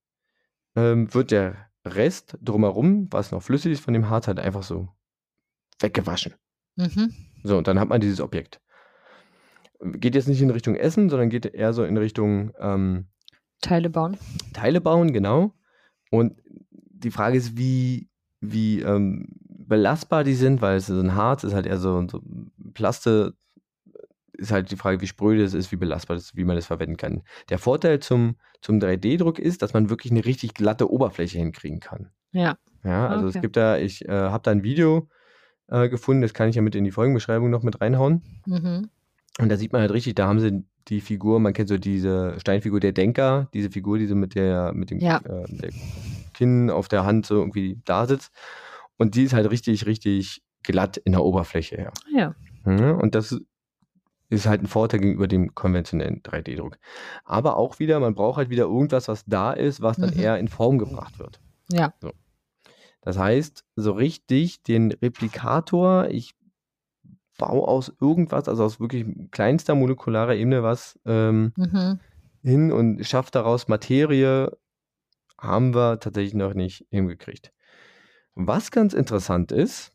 [0.76, 4.88] ähm, wird der Rest drumherum, was noch flüssig ist von dem Harz, halt einfach so
[5.80, 6.34] weggewaschen.
[6.78, 7.14] Mhm.
[7.44, 8.60] So, und dann hat man dieses Objekt.
[9.82, 13.08] Geht jetzt nicht in Richtung Essen, sondern geht eher so in Richtung ähm,
[13.64, 14.18] Teile bauen.
[14.54, 15.54] Teile bauen, genau.
[16.12, 16.34] Und
[16.92, 21.54] die Frage ist, wie, wie ähm, belastbar die sind, weil es ist ein Harz, ist
[21.54, 22.22] halt eher so, so
[22.74, 23.34] Plaste,
[24.34, 26.68] ist halt die Frage, wie spröde es ist, wie belastbar es ist, wie man das
[26.68, 27.24] verwenden kann.
[27.50, 32.10] Der Vorteil zum, zum 3D-Druck ist, dass man wirklich eine richtig glatte Oberfläche hinkriegen kann.
[32.32, 32.58] Ja.
[32.84, 33.42] Ja, also es Okay.
[33.42, 35.08] gibt da, ich äh, habe da ein Video
[35.68, 38.22] äh, gefunden, das kann ich ja mit in die Folgenbeschreibung noch mit reinhauen.
[38.46, 38.90] Mhm.
[39.40, 42.40] Und da sieht man halt richtig, da haben sie die Figur, man kennt so diese
[42.40, 45.18] Steinfigur der Denker, diese Figur, die so mit der, mit dem Ja.
[45.18, 45.70] äh, der
[46.34, 48.32] Kinn auf der Hand so irgendwie da sitzt.
[48.98, 51.94] Und die ist halt richtig, richtig glatt in der Oberfläche her.
[52.14, 52.36] Ja.
[52.66, 53.40] Mhm, Und das
[54.30, 56.78] ist halt ein Vorteil gegenüber dem konventionellen 3D-Druck.
[57.24, 60.20] Aber auch wieder, man braucht halt wieder irgendwas, was da ist, was dann Mhm.
[60.20, 61.40] eher in Form gebracht wird.
[61.72, 61.94] Ja.
[63.02, 66.34] Das heißt, so richtig den Replikator, ich
[67.38, 72.00] baue aus irgendwas, also aus wirklich kleinster molekularer Ebene was ähm, Mhm.
[72.44, 74.56] hin und schaffe daraus Materie,
[75.40, 77.52] haben wir tatsächlich noch nicht hingekriegt.
[78.36, 79.94] Was ganz interessant ist,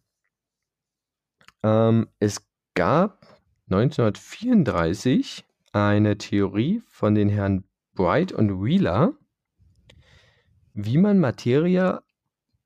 [1.62, 3.26] ähm, es gab
[3.66, 9.12] 1934 eine Theorie von den Herren Bright und Wheeler,
[10.74, 12.00] wie man Materie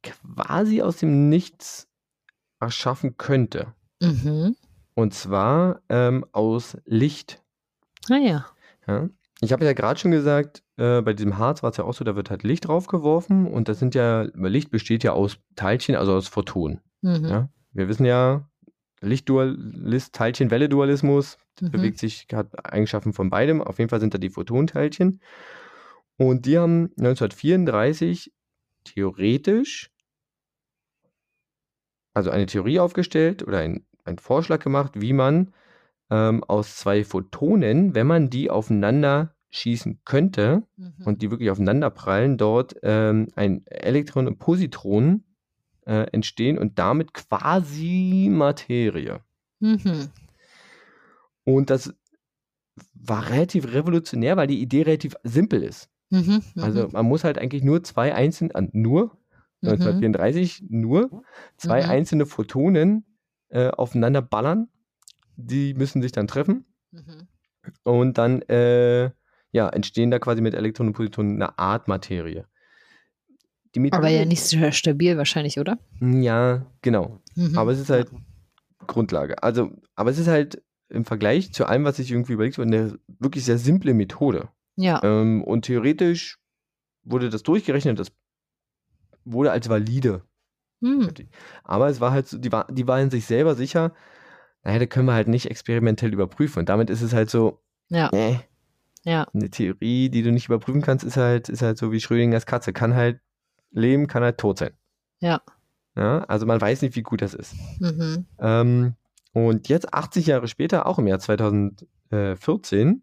[0.03, 1.89] quasi aus dem Nichts
[2.61, 3.75] erschaffen könnte.
[4.01, 4.57] Mhm.
[4.95, 7.43] Und zwar ähm, aus Licht.
[8.11, 8.47] Ah ja.
[8.87, 9.09] Ja?
[9.41, 12.05] Ich habe ja gerade schon gesagt, äh, bei diesem Harz war es ja auch so,
[12.05, 16.15] da wird halt Licht draufgeworfen und das sind ja, Licht besteht ja aus Teilchen, also
[16.15, 16.81] aus Photonen.
[17.01, 17.25] Mhm.
[17.25, 17.49] Ja?
[17.73, 18.49] Wir wissen ja,
[19.01, 21.71] Lichtdualist, Teilchen-Welle-Dualismus Mhm.
[21.71, 23.61] bewegt sich, hat Eigenschaften von beidem.
[23.63, 25.21] Auf jeden Fall sind da die Photonteilchen.
[26.17, 28.33] Und die haben 1934
[28.85, 29.91] theoretisch,
[32.15, 35.53] also eine Theorie aufgestellt oder ein, einen Vorschlag gemacht, wie man
[36.11, 40.93] ähm, aus zwei Photonen, wenn man die aufeinander schießen könnte Mhm.
[41.05, 45.25] und die wirklich aufeinander prallen, dort ähm, ein Elektron und Positron
[45.87, 49.21] äh, entstehen und damit quasi Materie.
[49.61, 50.09] Mhm.
[51.45, 51.95] Und das
[52.95, 55.91] war relativ revolutionär, weil die Idee relativ simpel ist.
[56.11, 59.17] Mhm, Also mhm, man muss halt eigentlich nur zwei einzelne, nur
[59.61, 61.23] mhm, 1934, nur
[61.57, 61.91] zwei Mhm.
[61.91, 63.05] einzelne Photonen
[63.53, 64.69] äh, aufeinander ballern.
[65.37, 67.29] Die müssen sich dann treffen mhm.
[67.85, 69.11] und dann äh,
[69.51, 72.47] ja, entstehen da quasi mit Elektronen und Positronen eine Art Materie.
[73.91, 75.79] Aber ja nicht so stabil wahrscheinlich, oder?
[76.01, 77.21] Ja, genau.
[77.37, 77.57] Mhm.
[77.57, 78.11] Aber es ist halt
[78.87, 79.43] Grundlage.
[79.43, 82.99] Also, aber es ist halt im Vergleich zu allem, was ich irgendwie überlegt habe, eine
[83.07, 84.49] wirklich sehr simple Methode.
[84.77, 85.03] Ja.
[85.03, 86.39] Ähm, und theoretisch
[87.03, 88.13] wurde das durchgerechnet, das
[89.25, 90.23] wurde als valide.
[90.83, 91.09] Hm.
[91.65, 93.93] Aber es war halt so, die war, die war in sich selber sicher,
[94.65, 96.61] naja, da können wir halt nicht experimentell überprüfen.
[96.61, 98.11] Und damit ist es halt so, Ja.
[98.13, 98.37] äh,
[99.05, 99.27] Ja.
[99.33, 102.73] eine Theorie, die du nicht überprüfen kannst, ist halt, ist halt so wie Schrödingers Katze.
[102.73, 103.21] Kann halt
[103.71, 104.73] leben, kann halt tot sein.
[105.21, 105.41] Ja.
[105.97, 107.55] Ja, also man weiß nicht, wie gut das ist.
[107.81, 108.27] Mhm.
[108.39, 108.95] Ähm,
[109.33, 113.03] und jetzt, 80 Jahre später, auch im Jahr 2014,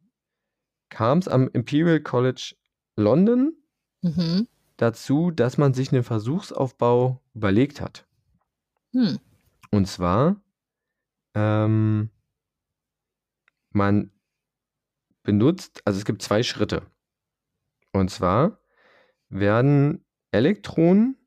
[0.90, 2.56] kam es am Imperial College
[2.96, 3.54] London
[4.02, 4.48] Mhm.
[4.82, 8.08] Dazu, dass man sich einen Versuchsaufbau überlegt hat.
[8.94, 9.20] Hm.
[9.72, 10.42] Und zwar,
[11.36, 12.10] ähm,
[13.72, 14.12] man
[15.24, 16.84] benutzt, also es gibt zwei Schritte.
[17.92, 18.60] Und zwar
[19.30, 21.18] werden Elektronen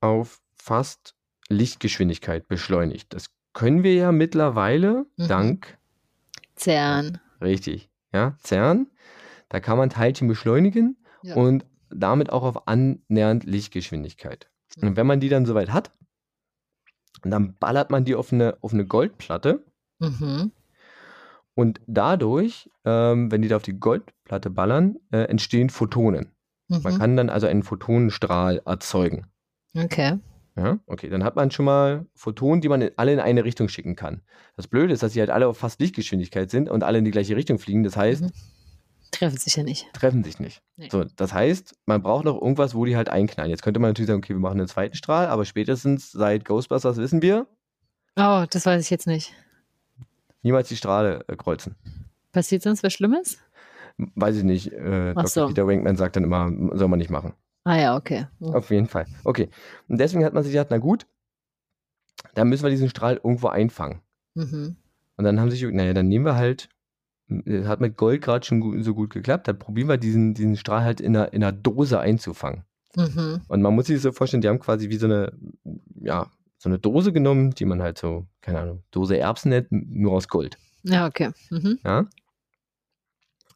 [0.00, 1.14] auf fast
[1.48, 3.12] Lichtgeschwindigkeit beschleunigt.
[3.12, 5.28] Das können wir ja mittlerweile Mhm.
[5.28, 5.78] dank,
[6.56, 7.18] CERN.
[7.40, 8.86] richtig, ja, CERN.
[9.48, 11.34] Da kann man Teilchen beschleunigen Ja.
[11.34, 14.50] und damit auch auf annähernd Lichtgeschwindigkeit.
[14.80, 15.90] Und wenn man die dann soweit hat,
[17.22, 19.64] dann ballert man die auf eine, auf eine Goldplatte
[19.98, 20.52] Mhm.
[21.54, 26.30] und dadurch, ähm, wenn die da auf die Goldplatte ballern, äh, entstehen Photonen.
[26.68, 26.98] Man Mhm.
[26.98, 29.26] kann dann also einen Photonenstrahl erzeugen.
[29.76, 30.18] Okay.
[30.56, 33.68] Ja, okay, dann hat man schon mal Photonen, die man in, alle in eine Richtung
[33.68, 34.22] schicken kann.
[34.56, 37.10] Das Blöde ist, dass sie halt alle auf fast Lichtgeschwindigkeit sind und alle in die
[37.10, 37.82] gleiche Richtung fliegen.
[37.82, 38.30] Das heißt, Mhm.
[39.10, 39.92] Treffen sich ja nicht.
[39.92, 40.62] treffen sich nicht.
[40.76, 40.88] Nee.
[40.90, 43.50] So, das heißt, man braucht noch irgendwas, wo die halt einknallen.
[43.50, 46.96] Jetzt könnte man natürlich sagen, okay, wir machen einen zweiten Strahl, aber spätestens seit Ghostbusters
[46.96, 47.46] wissen wir,
[48.16, 49.32] Oh, das weiß ich jetzt nicht.
[50.42, 51.76] niemals die Strahle äh, kreuzen.
[52.32, 53.38] Passiert sonst was Schlimmes?
[53.96, 54.72] Weiß ich nicht.
[54.72, 55.26] Äh, Dr.
[55.28, 55.46] so.
[55.48, 57.34] Peter Wankman sagt dann immer, soll man nicht machen.
[57.64, 58.26] Ah ja, okay.
[58.40, 58.52] Oh.
[58.52, 59.06] Auf jeden Fall.
[59.24, 59.48] Okay.
[59.88, 61.06] Und deswegen hat man sich gedacht, na gut,
[62.34, 64.00] dann müssen wir diesen Strahl irgendwo einfangen.
[64.34, 64.76] Mhm.
[65.16, 66.68] Und dann haben sie sich, naja, dann nehmen wir halt,
[67.66, 71.00] hat mit Gold gerade schon so gut geklappt, dann probieren wir diesen, diesen Strahl halt
[71.00, 72.64] in einer, in einer Dose einzufangen.
[72.96, 73.42] Mhm.
[73.46, 75.32] Und man muss sich so vorstellen, die haben quasi wie so eine,
[76.00, 76.26] ja,
[76.58, 80.28] so eine Dose genommen, die man halt so, keine Ahnung, Dose Erbsen nennt, nur aus
[80.28, 80.58] Gold.
[80.82, 81.30] Ja, okay.
[81.50, 81.78] Mhm.
[81.84, 82.06] Ja.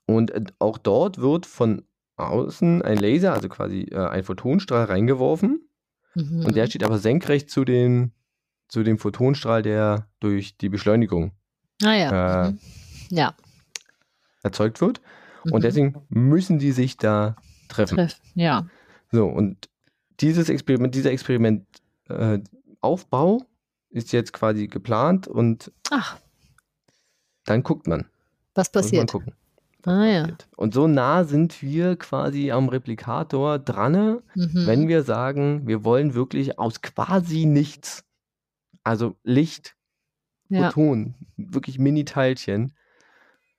[0.07, 1.83] Und äh, auch dort wird von
[2.17, 5.69] außen ein Laser, also quasi äh, ein Photonstrahl reingeworfen.
[6.15, 6.45] Mhm.
[6.47, 8.13] Und der steht aber senkrecht zu, den,
[8.69, 11.33] zu dem Photonstrahl, der durch die Beschleunigung
[11.83, 12.47] ah ja.
[12.47, 12.59] äh, Mhm.
[13.11, 13.35] Ja.
[14.45, 15.01] Erzeugt wird.
[15.45, 15.53] Mhm.
[15.53, 17.37] Und deswegen müssen die sich da
[17.69, 17.97] treffen.
[17.97, 18.21] Treff.
[18.35, 18.67] Ja.
[19.11, 19.69] So, und
[20.21, 21.67] dieses Experiment, dieser Experiment
[22.09, 22.39] äh,
[22.81, 23.43] Aufbau
[23.91, 26.19] ist jetzt quasi geplant und Ach,
[27.45, 28.07] dann guckt man.
[28.55, 29.11] was Muss man passiert?
[29.11, 29.33] gucken.
[29.87, 30.21] Ah ja.
[30.23, 30.49] passiert.
[30.57, 34.67] Und so nah sind wir quasi am Replikator dran, Mhm.
[34.67, 38.05] wenn wir sagen, wir wollen wirklich aus quasi nichts,
[38.83, 39.77] also Licht,
[40.49, 40.71] ja.
[40.71, 42.73] Photon, wirklich Mini-Teilchen,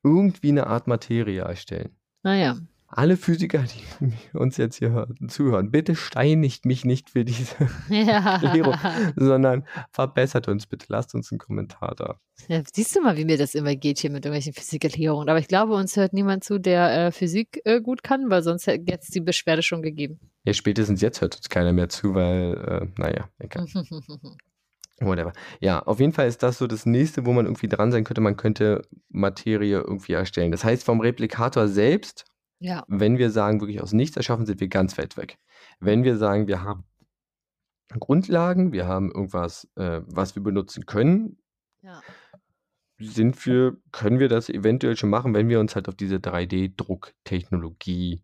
[0.05, 1.89] irgendwie eine Art Materie erstellen.
[2.23, 2.57] Ah ja.
[2.87, 3.63] Alle Physiker,
[3.99, 7.55] die uns jetzt hier hören, zuhören, bitte steinigt mich nicht für diese
[7.89, 8.35] Ja.
[8.41, 8.75] Erklärung,
[9.15, 10.85] sondern verbessert uns bitte.
[10.89, 12.19] Lasst uns einen Kommentar da.
[12.47, 12.61] ja.
[12.71, 15.27] Siehst du mal, wie mir das immer geht hier mit irgendwelchen Physikerklärungen.
[15.27, 18.67] Aber ich glaube, uns hört niemand zu, der äh, Physik äh, gut kann, weil sonst
[18.67, 20.19] hätte jetzt die Beschwerde schon gegeben.
[20.45, 23.65] Ja, spätestens jetzt hört uns keiner mehr zu, weil, äh, naja, egal.
[24.99, 25.33] Whatever.
[25.59, 28.21] Ja, auf jeden Fall ist das so das nächste, wo man irgendwie dran sein könnte.
[28.21, 30.51] Man könnte Materie irgendwie erstellen.
[30.51, 32.23] Das heißt, vom Replikator selbst,
[32.59, 32.85] ja.
[32.87, 35.37] wenn wir sagen, wirklich aus nichts erschaffen, sind wir ganz weit weg.
[35.79, 36.85] Wenn wir sagen, wir haben
[37.99, 41.39] Grundlagen, wir haben irgendwas, äh, was wir benutzen können,
[41.81, 42.01] Ja.
[42.97, 48.23] sind wir, können wir das eventuell schon machen, wenn wir uns halt auf diese 3D-Drucktechnologie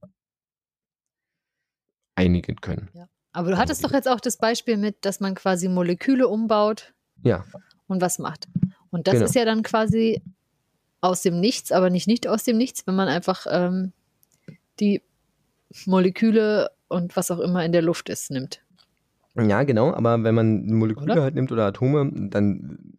[2.15, 2.89] einigen können.
[3.33, 7.45] Aber du hattest doch jetzt auch das Beispiel mit, dass man quasi Moleküle umbaut Ja,
[7.87, 8.47] und was macht.
[8.89, 9.25] Und das Genau.
[9.25, 10.21] ist ja dann quasi
[10.99, 13.93] aus dem Nichts, aber nicht nicht aus dem Nichts, wenn man einfach ähm,
[14.79, 15.01] die
[15.85, 18.61] Moleküle und was auch immer in der Luft ist, nimmt.
[19.35, 21.23] Ja, genau, aber wenn man Moleküle Oder?
[21.23, 22.97] halt nimmt oder Atome, dann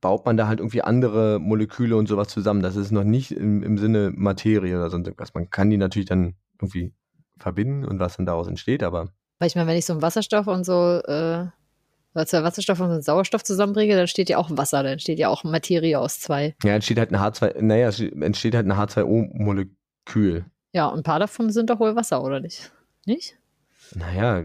[0.00, 2.62] baut man da halt irgendwie andere Moleküle und sowas zusammen.
[2.62, 5.34] Das ist noch nicht im, im Sinne Materie oder sonst irgendwas.
[5.34, 6.92] Man kann die natürlich dann irgendwie
[7.38, 10.46] verbinden und was dann daraus entsteht, aber Weil ich meine, wenn ich so einen Wasserstoff
[10.46, 11.46] und so äh,
[12.24, 15.98] zwei Wasserstoff und Sauerstoff zusammenbringe, dann entsteht ja auch Wasser, dann entsteht ja auch Materie
[15.98, 16.54] aus zwei.
[16.62, 20.44] Ja, entsteht halt ein H2, naja, entsteht halt ein H2O-Molekül.
[20.72, 22.72] Ja, und ein paar davon sind doch wohl Wasser, oder nicht?
[23.06, 23.36] Nicht?
[23.94, 24.42] Naja,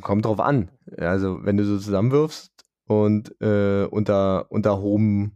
[0.00, 0.68] kommt drauf an.
[0.98, 2.52] Also, wenn du so zusammenwirfst
[2.86, 5.32] und äh, unter, unter hohem,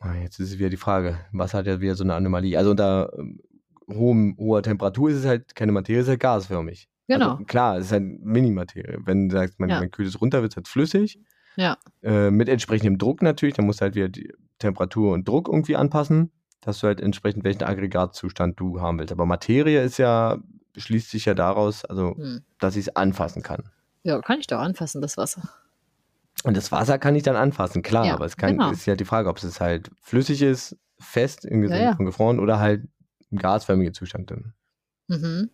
[0.00, 2.56] ah, jetzt ist es wieder die Frage, Wasser hat ja wieder so eine Anomalie.
[2.58, 3.40] Also unter ähm,
[3.88, 6.88] hohem, hoher Temperatur ist es halt keine Materie, es ist halt gasförmig.
[7.08, 7.32] Genau.
[7.32, 8.98] Also, klar, es ist halt Minimaterie.
[9.04, 9.80] Wenn du sagst, man, Ja.
[9.80, 11.18] man kühlt es runter, wird es halt flüssig.
[11.56, 11.76] Ja.
[12.02, 15.74] Äh, mit entsprechendem Druck natürlich, dann musst du halt wieder die Temperatur und Druck irgendwie
[15.76, 19.10] anpassen, dass du halt entsprechend welchen Aggregatzustand du haben willst.
[19.12, 20.38] Aber Materie ist ja,
[20.76, 22.42] schließt sich ja daraus, also Hm.
[22.60, 23.64] dass ich es anfassen kann.
[24.04, 25.42] Ja, kann ich doch anfassen, das Wasser.
[26.44, 28.70] Und das Wasser kann ich dann anfassen, klar, Ja, aber es kann, genau.
[28.70, 31.96] ist ja die Frage, ob es halt flüssig ist, fest im Sinne ja.
[31.96, 32.86] von gefroren oder halt
[33.30, 34.30] im gasförmigen Zustand.
[34.30, 34.54] Dann.
[35.08, 35.50] Mhm.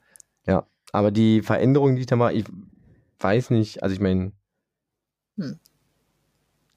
[0.94, 2.44] Aber die Veränderung, die ich da mache, ich
[3.18, 4.30] weiß nicht, also ich meine,
[5.36, 5.58] aber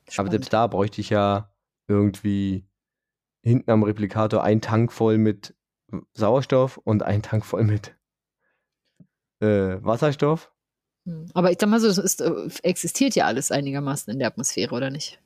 [0.09, 0.31] Spannend.
[0.31, 1.53] selbst da bräuchte ich ja
[1.87, 2.65] irgendwie
[3.43, 5.53] hinten am Replikator einen Tank voll mit
[6.15, 7.95] Sauerstoff und einen Tank voll mit
[9.39, 10.51] äh, Wasserstoff.
[11.05, 11.27] Hm.
[11.35, 14.73] Aber ich sag mal so, es ist, äh, existiert ja alles einigermaßen in der Atmosphäre,
[14.73, 15.21] oder nicht?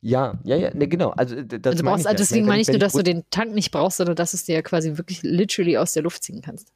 [0.00, 1.10] Ja, ja, ja, ne, genau.
[1.10, 2.14] Also, das also brauchst, ja.
[2.14, 4.54] deswegen meine ich nur, dass du den Tank nicht brauchst, sondern dass du es dir
[4.54, 6.72] ja quasi wirklich literally aus der Luft ziehen kannst.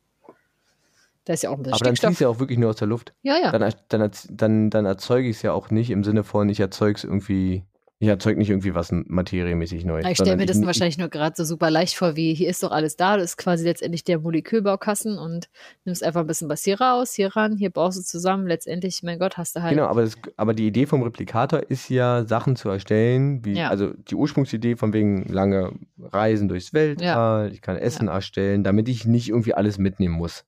[1.25, 2.11] Da ist ja auch ein bisschen Aber dann Stickstoff.
[2.11, 3.15] ziehst du ja auch wirklich nur aus der Luft.
[3.23, 3.53] ja, ja.
[3.57, 6.97] Dann, dann, dann, dann erzeuge ich es ja auch nicht im Sinne von, ich erzeuge
[6.99, 7.63] es irgendwie,
[8.01, 10.05] ich erzeuge nicht irgendwie was materiemäßig Neues.
[10.11, 12.65] Ich stelle mir das ich- wahrscheinlich nur gerade so super leicht vor, wie hier ist
[12.65, 15.49] doch alles da, das ist quasi letztendlich der Molekülbaukasten und
[15.85, 19.21] nimmst einfach ein bisschen was hier raus, hier ran, hier baust du zusammen, letztendlich, mein
[19.21, 19.77] Gott, hast du halt.
[19.77, 23.69] Genau, aber, das, aber die Idee vom Replikator ist ja, Sachen zu erstellen, wie, Ja.
[23.69, 29.07] also die Ursprungsidee von wegen lange Reisen durchs Weltall, ich kann Essen erstellen, damit ich
[29.07, 30.45] nicht irgendwie alles mitnehmen muss.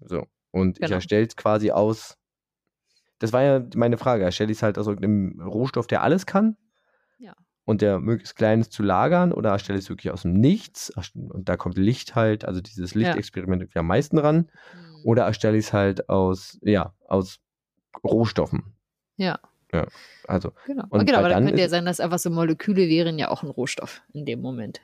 [0.00, 0.06] Ja.
[0.08, 0.26] So.
[0.50, 0.94] Und ich Genau.
[0.94, 2.16] erstelle es quasi aus.
[3.18, 4.24] Das war ja meine Frage.
[4.24, 6.56] Erstelle ich es halt aus irgendeinem Rohstoff, der alles kann?
[7.18, 7.34] Ja.
[7.64, 9.32] Und der möglichst klein ist zu lagern?
[9.32, 10.92] Oder erstelle ich es wirklich aus dem Nichts?
[11.14, 14.50] Und da kommt Licht halt, also dieses Lichtexperiment irgendwie am meisten ran.
[14.72, 14.96] Hm.
[15.04, 17.40] Oder erstelle ich es halt aus, ja, aus
[18.04, 18.74] Rohstoffen?
[19.16, 19.38] Ja.
[19.72, 19.88] Ja,
[20.28, 23.30] also, Genau, Und genau aber dann könnte ja sein, dass einfach so Moleküle wären ja
[23.30, 24.80] auch ein Rohstoff in dem Moment.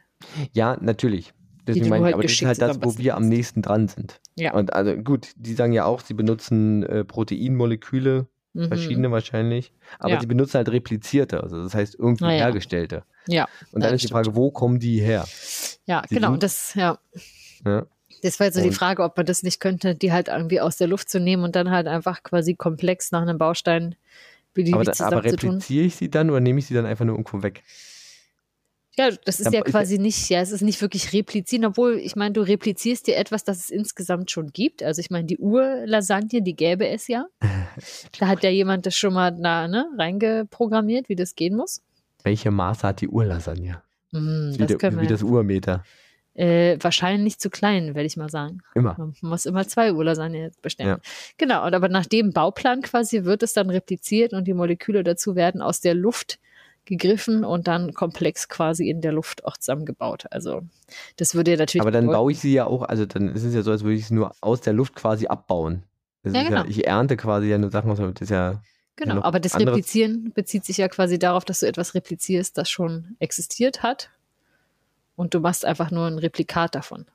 [0.52, 1.32] ja, natürlich.
[1.66, 4.20] Deswegen meine ich, halt aber das ist halt das, wo wir am nächsten dran sind.
[4.36, 4.52] Ja.
[4.54, 8.68] Und also gut, die sagen ja auch, sie benutzen äh, Proteinmoleküle, Mhm.
[8.68, 10.20] verschiedene wahrscheinlich, aber Ja.
[10.20, 12.38] sie benutzen halt replizierte, also das heißt irgendwie Ah, ja.
[12.44, 13.04] hergestellte.
[13.26, 15.24] Ja, Und dann ist die Frage, wo kommen die her?
[15.86, 16.36] ja, Sie genau.
[16.36, 16.98] das, ja,
[17.64, 17.86] Ja.
[18.22, 20.60] das war jetzt so die Und- Frage, ob man das nicht könnte, die halt irgendwie
[20.60, 23.94] aus der Luft zu nehmen und dann halt einfach quasi komplex nach einem Baustein
[24.52, 25.50] beliebig Aber, da, aber zusammenzutun.
[25.52, 27.62] repliziere ich sie dann oder nehme ich sie dann einfach nur irgendwo weg?
[28.98, 32.32] Ja, das ist ja quasi nicht, ja, es ist nicht wirklich replizieren, obwohl, ich meine,
[32.32, 34.82] du replizierst dir etwas, das es insgesamt schon gibt.
[34.82, 37.26] Also ich meine, die Urlasagne, die gäbe es ja.
[38.18, 41.80] Da hat ja jemand das schon mal da, ne, reingeprogrammiert, wie das gehen muss.
[42.22, 43.82] Welche Maße hat die Urlasagne?
[44.10, 45.82] Hm, Wie, das der, wie das Urmeter.
[46.34, 48.60] Äh, wahrscheinlich zu klein, werde ich mal sagen.
[48.74, 48.94] Immer.
[48.98, 50.88] Man muss immer zwei Urlasagne bestellen.
[50.90, 50.98] Ja.
[51.38, 55.34] Genau, und aber nach dem Bauplan quasi wird es dann repliziert und die Moleküle dazu
[55.34, 56.38] werden aus der Luft
[56.84, 60.24] gegriffen und dann komplex quasi in der Luft auch zusammengebaut.
[60.30, 60.62] Also
[61.16, 61.80] das würde ja natürlich.
[61.82, 63.82] Aber dann bedeuten- baue ich sie ja auch, also dann ist es ja so, als
[63.84, 65.84] würde ich sie nur aus der Luft quasi abbauen.
[66.24, 66.64] Ja, ist ja, genau.
[66.66, 68.60] ich ernte quasi ja nur Sachen aus, das ist ja
[68.96, 72.58] Genau, noch aber das anderes- Replizieren bezieht sich ja quasi darauf, dass du etwas replizierst,
[72.58, 74.10] das schon existiert hat.
[75.16, 77.06] Und du machst einfach nur ein Replikat davon.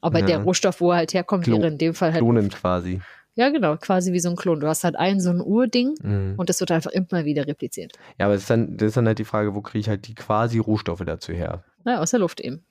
[0.00, 0.26] Aber Ja.
[0.26, 2.20] der Rohstoff, wo er halt herkommt, Klo- wäre in dem Fall halt.
[2.20, 3.00] Klonen quasi.
[3.36, 4.60] Ja, genau, quasi wie so ein Klon.
[4.60, 6.34] Du hast halt ein so ein Urding Mhm.
[6.36, 7.92] und das wird einfach immer wieder repliziert.
[8.18, 10.08] Ja, aber das ist, dann, das ist dann halt die Frage, wo kriege ich halt
[10.08, 11.62] die quasi Rohstoffe dazu her?
[11.84, 12.64] Naja, aus der Luft eben.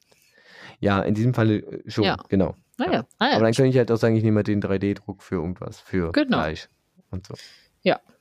[0.79, 2.17] Ja, in diesem Fall äh, schon, Ja.
[2.29, 2.55] genau.
[2.77, 3.35] Naja, ah, ja.
[3.35, 6.11] Aber dann könnte ich halt auch sagen, ich nehme halt den 3D-Druck für irgendwas, für
[6.11, 6.39] Genau.
[6.39, 6.67] Fleisch
[7.11, 7.35] und so.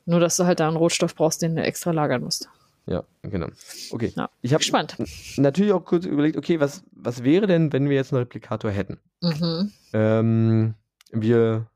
[0.06, 2.50] Nur, dass du halt da einen Rohstoff brauchst, den du extra lagern musst.
[2.84, 3.46] Ja, genau.
[3.90, 4.12] Okay.
[4.14, 4.96] Ja, Ich habe Gespannt.
[5.38, 8.98] natürlich auch kurz überlegt, okay, was, was wäre denn, wenn wir jetzt einen Replikator hätten?
[9.22, 9.72] Mhm.
[9.94, 10.74] Ähm,
[11.10, 11.66] wir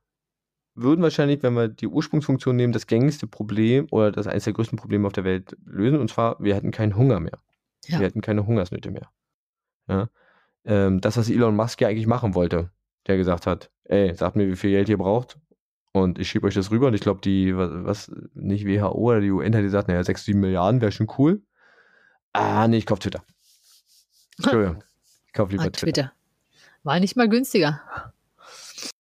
[0.82, 4.78] würden wahrscheinlich, wenn wir die Ursprungsfunktion nehmen, das gängigste Problem oder das eines der größten
[4.78, 5.98] Probleme auf der Welt lösen.
[5.98, 7.38] Und zwar, wir hätten keinen Hunger mehr.
[7.86, 7.98] Ja.
[7.98, 9.08] Wir hätten keine Hungersnöte mehr.
[9.88, 10.08] Ja?
[10.64, 12.70] Ähm, das, was Elon Musk ja eigentlich machen wollte,
[13.06, 15.38] der gesagt hat, ey, sagt mir, wie viel Geld ihr braucht
[15.92, 16.88] und ich schiebe euch das rüber.
[16.88, 20.40] Und ich glaube, die, was, nicht WHO oder die UN hat gesagt, naja, 6, 7
[20.40, 21.42] Milliarden wäre schon cool.
[22.32, 23.24] Ah, nee, ich kaufe Twitter.
[24.38, 24.84] Entschuldigung.
[25.26, 25.86] Ich kaufe lieber Ah, Twitter.
[25.86, 26.12] Twitter.
[26.84, 27.80] War nicht mal günstiger.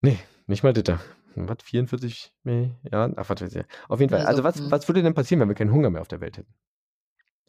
[0.00, 1.00] Nee, nicht mal Twitter.
[1.46, 3.14] Was, 44 Milliarden?
[3.16, 3.64] Ach, was weiß ich.
[3.88, 4.20] Auf jeden Fall.
[4.20, 4.70] Also, Also, was, hm.
[4.70, 6.54] was würde denn passieren, wenn wir keinen Hunger mehr auf der Welt hätten?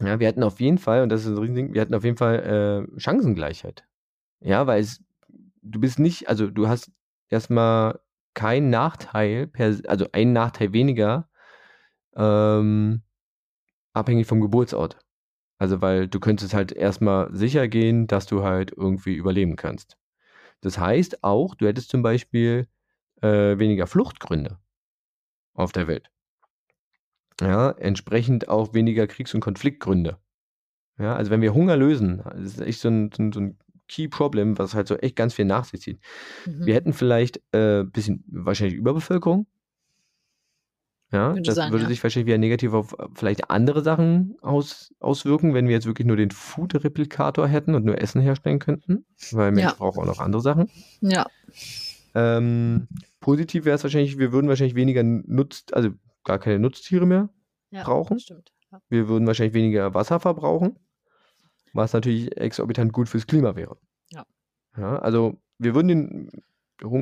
[0.01, 2.17] Ja, wir hätten auf jeden Fall, und das ist ein Riesending, wir hätten auf jeden
[2.17, 3.85] Fall äh, Chancengleichheit.
[4.39, 5.03] Ja, weil es,
[5.61, 6.91] du bist nicht, also du hast
[7.29, 7.99] erstmal
[8.33, 11.27] keinen Nachteil, per, also einen Nachteil weniger,
[12.15, 13.01] ähm,
[13.93, 14.99] abhängig vom Geburtsort.
[15.57, 19.97] Also, weil du könntest halt erstmal sicher gehen, dass du halt irgendwie überleben kannst.
[20.61, 22.67] Das heißt auch, du hättest zum Beispiel
[23.21, 24.57] äh, weniger Fluchtgründe
[25.53, 26.09] auf der Welt.
[27.41, 30.17] Ja, entsprechend auch weniger Kriegs- und Konfliktgründe.
[30.97, 33.57] Ja, also wenn wir Hunger lösen, das ist echt so ein, so ein, so ein
[33.87, 35.99] Key Problem, was halt so echt ganz viel nach sich zieht.
[36.45, 36.65] Mhm.
[36.65, 39.47] Wir hätten vielleicht ein äh, bisschen wahrscheinlich Überbevölkerung.
[41.11, 41.89] Ja, Würde das sein, würde ja.
[41.89, 46.05] sich wahrscheinlich wieder negativ auf äh, vielleicht andere Sachen aus, auswirken, wenn wir jetzt wirklich
[46.05, 49.05] nur den Food-Replikator hätten und nur Essen herstellen könnten.
[49.31, 49.75] Weil Mensch Ja.
[49.75, 50.69] braucht auch noch andere Sachen.
[51.01, 51.25] Ja,
[52.19, 52.87] Ähm,
[53.19, 55.89] positiv wäre es wahrscheinlich, wir würden wahrscheinlich weniger Nutz, also
[56.23, 57.29] gar keine Nutztiere mehr.
[57.71, 58.19] ja, Brauchen?
[58.19, 58.51] Stimmt.
[58.71, 58.81] Ja.
[58.89, 60.77] Wir würden wahrscheinlich weniger Wasser verbrauchen,
[61.73, 63.77] was natürlich exorbitant gut fürs Klima wäre.
[64.11, 64.25] Ja.
[64.77, 66.31] Ja, also wir würden den,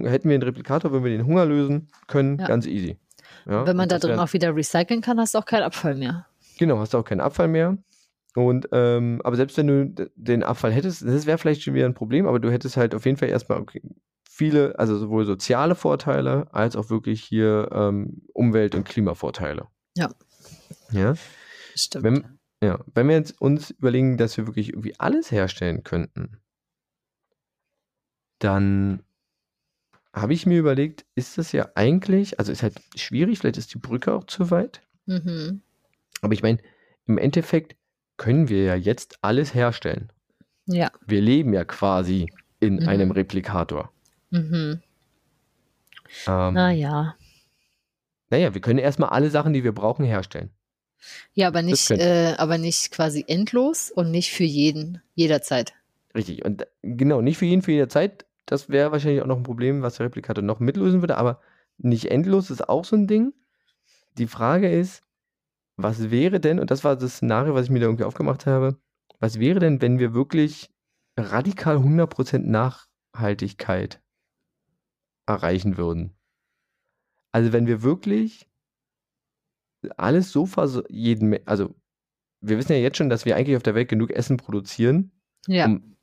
[0.05, 2.97] hätten wir einen Replikator, würden wir den Hunger lösen können, ganz easy.
[3.45, 6.26] Wenn man da drin auch wieder recyceln kann, hast du auch keinen Abfall mehr.
[6.57, 7.78] Genau, hast du auch keinen Abfall mehr.
[8.36, 11.93] Und, ähm, aber selbst wenn du den Abfall hättest, das wäre vielleicht schon wieder ein
[11.93, 13.82] Problem, aber du hättest halt auf jeden Fall erstmal okay,
[14.38, 19.67] viele, also sowohl soziale Vorteile als auch wirklich hier ähm, Umwelt- und Klimavorteile.
[19.97, 20.09] Ja.
[20.91, 21.15] Ja.
[21.75, 22.03] Stimmt.
[22.03, 26.38] Wenn- Ja, wenn wir jetzt uns überlegen, dass wir wirklich irgendwie alles herstellen könnten,
[28.39, 29.03] dann
[30.13, 33.77] habe ich mir überlegt, ist das ja eigentlich, also ist halt schwierig, vielleicht ist die
[33.79, 35.61] Brücke auch zu weit, mhm.
[36.21, 36.57] aber ich meine,
[37.05, 37.75] im Endeffekt
[38.17, 40.11] können wir ja jetzt alles herstellen.
[40.65, 40.91] Ja.
[41.05, 42.88] Wir leben ja quasi in Mhm.
[42.88, 43.91] einem Replikator.
[44.30, 44.82] Mhm.
[46.28, 47.15] Ähm, Naja.
[48.30, 50.51] Naja, wir können erstmal alle Sachen, die wir brauchen, herstellen.
[51.34, 55.73] Ja, aber nicht, äh, aber nicht quasi endlos und nicht für jeden, jederzeit.
[56.15, 56.43] Richtig.
[56.43, 58.25] Und äh, genau, nicht für jeden, für jede Zeit.
[58.45, 61.41] Das wäre wahrscheinlich auch noch ein Problem, was der Replikator noch mitlösen würde, aber
[61.78, 63.34] nicht endlos ist auch so ein Ding.
[64.17, 65.03] Die Frage ist,
[65.75, 68.78] was wäre denn, und das war das Szenario, was ich mir da irgendwie aufgemacht habe,
[69.19, 70.71] was wäre denn, wenn wir wirklich
[71.17, 74.01] radikal 100% Nachhaltigkeit
[75.28, 76.13] erreichen würden?
[77.32, 78.47] Also wenn wir wirklich
[79.97, 80.47] alles so
[80.89, 81.75] jeden, also
[82.41, 85.11] wir wissen ja jetzt schon, dass wir eigentlich auf der Welt genug Essen produzieren,
[85.47, 85.65] Ja.
[85.65, 85.95] um,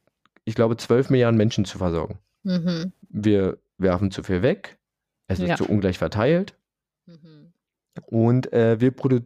[0.45, 2.19] ich glaube, 12 Milliarden Menschen zu versorgen.
[2.45, 2.93] Mhm.
[3.09, 4.79] Wir werfen zu viel weg,
[5.27, 5.57] es ist Ja.
[5.57, 6.57] zu ungleich verteilt
[7.07, 7.53] Mhm.
[8.07, 9.21] und äh, wir produ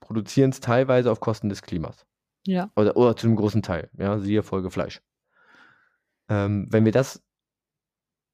[0.00, 2.04] produzieren es teilweise auf Kosten des Klimas.
[2.44, 2.70] Ja.
[2.74, 5.00] Oder, oder zu einem großen Teil, ja, siehe Folge Fleisch.
[6.28, 7.22] Ähm, wenn wir das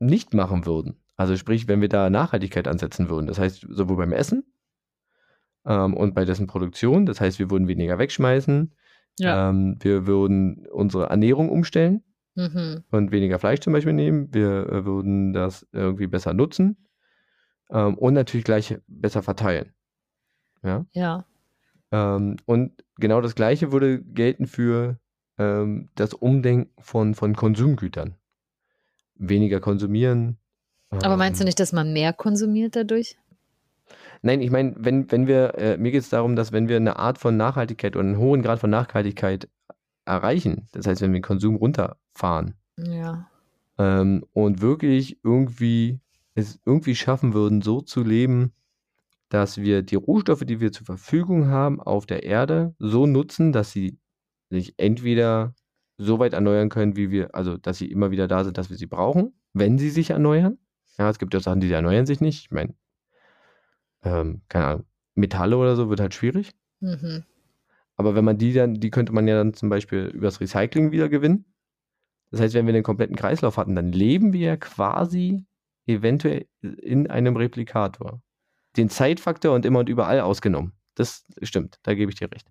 [0.01, 4.13] nicht machen würden, also sprich, wenn wir da Nachhaltigkeit ansetzen würden, das heißt sowohl beim
[4.13, 4.45] Essen
[5.67, 8.73] ähm, und bei dessen Produktion, das heißt, wir würden weniger wegschmeißen,
[9.19, 9.51] Ja.
[9.51, 12.03] ähm, wir würden unsere Ernährung umstellen,
[12.37, 12.85] Mhm.
[12.93, 14.33] und weniger Fleisch zum Beispiel nehmen.
[14.33, 16.87] Wir äh, würden das irgendwie besser nutzen
[17.69, 19.73] ähm, und natürlich gleich besser verteilen.
[20.63, 20.87] Ja?
[20.93, 21.25] Ja.
[21.91, 25.01] Ähm, und genau das Gleiche würde gelten für
[25.37, 28.15] ähm, das Umdenken von, von Konsumgütern.
[29.17, 30.39] Weniger konsumieren.
[30.91, 33.17] Aber meinst du ähm, nicht, dass man mehr konsumiert dadurch?
[34.23, 36.97] Nein, ich meine, wenn, wenn wir, äh, mir geht es darum, dass wenn wir eine
[36.97, 39.49] Art von Nachhaltigkeit oder einen hohen Grad von Nachhaltigkeit
[40.05, 43.29] erreichen, das heißt, wenn wir den Konsum runterfahren, Ja.
[43.79, 46.01] ähm, und wirklich irgendwie
[46.35, 48.53] es irgendwie schaffen würden, so zu leben,
[49.29, 53.73] dass wir die Rohstoffe, die wir zur Verfügung haben auf der Erde, so nutzen, dass
[53.73, 53.99] sie
[54.51, 55.55] sich entweder
[55.99, 58.77] so weit erneuern können, wie wir, also dass sie immer wieder da sind, dass wir
[58.77, 60.59] sie brauchen, wenn sie sich erneuern.
[60.99, 62.45] Ja, es gibt ja Sachen, die erneuern sich nicht.
[62.47, 62.75] Ich meine,
[64.03, 64.85] ähm, keine Ahnung,
[65.15, 66.53] Metalle oder so wird halt schwierig.
[66.81, 67.25] Mhm.
[67.97, 71.09] Aber wenn man die dann, die könnte man ja dann zum Beispiel übers Recycling wieder
[71.09, 71.45] gewinnen.
[72.31, 75.45] Das heißt, wenn wir den kompletten Kreislauf hatten, dann leben wir quasi
[75.87, 78.23] eventuell in einem Replikator.
[78.77, 80.73] Den Zeitfaktor und immer und überall ausgenommen.
[80.95, 82.49] Das stimmt, da gebe ich dir recht.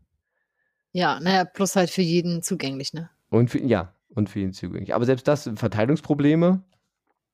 [0.91, 3.09] Ja, naja, plus halt für jeden zugänglich, ne?
[3.29, 4.95] Und für, ja, und für ihn zugänglich.
[4.95, 6.63] Aber selbst das, Verteilungsprobleme,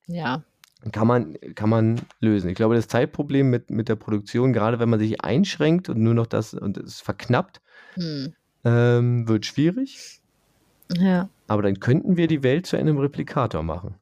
[0.08, 0.44] Ja.
[0.92, 2.50] Kann man, kann man lösen.
[2.50, 6.14] Ich glaube, das Zeitproblem mit, mit der Produktion, gerade wenn man sich einschränkt und nur
[6.14, 7.62] noch das und es verknappt,
[7.96, 8.34] Hm.
[8.66, 10.20] ähm, wird schwierig.
[10.98, 11.30] Ja.
[11.48, 13.96] Aber dann könnten wir die Welt zu einem Replikator machen.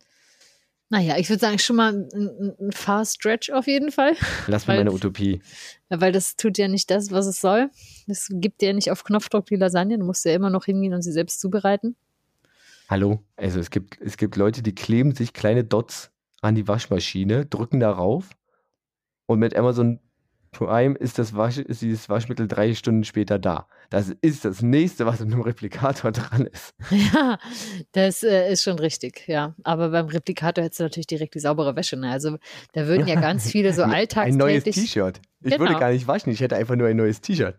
[0.89, 4.13] Naja, ich würde sagen, schon mal ein, ein- Far Stretch auf jeden Fall.
[4.47, 5.41] Lass mir Weil- meine Utopie.
[5.89, 7.69] Weil das tut ja nicht das, was es soll.
[8.07, 9.97] Das gibt dir ja nicht auf Knopfdruck die Lasagne.
[9.97, 11.95] Du musst ja immer noch hingehen und sie selbst zubereiten.
[12.89, 13.23] Hallo?
[13.37, 16.11] Also es gibt, es gibt Leute, die kleben sich kleine Dots
[16.41, 18.29] an die Waschmaschine, drücken darauf
[19.27, 19.99] und mit Amazon
[20.59, 23.67] allem ist, das Wasch, ist dieses Waschmittel drei Stunden später da.
[23.89, 26.73] Das ist das nächste, was in einem Replikator dran ist.
[26.89, 27.37] Ja,
[27.93, 29.55] das äh, ist schon richtig, ja.
[29.63, 31.95] Aber beim Replikator hättest du natürlich direkt die saubere Wäsche.
[31.97, 32.11] Ne?
[32.11, 32.37] Also
[32.73, 33.83] da würden ja ganz viele so
[34.33, 34.63] Ein neues.
[34.65, 35.21] T-Shirt.
[35.41, 35.61] Ich Genau.
[35.61, 37.57] würde gar nicht waschen, ich hätte einfach nur ein neues T-Shirt.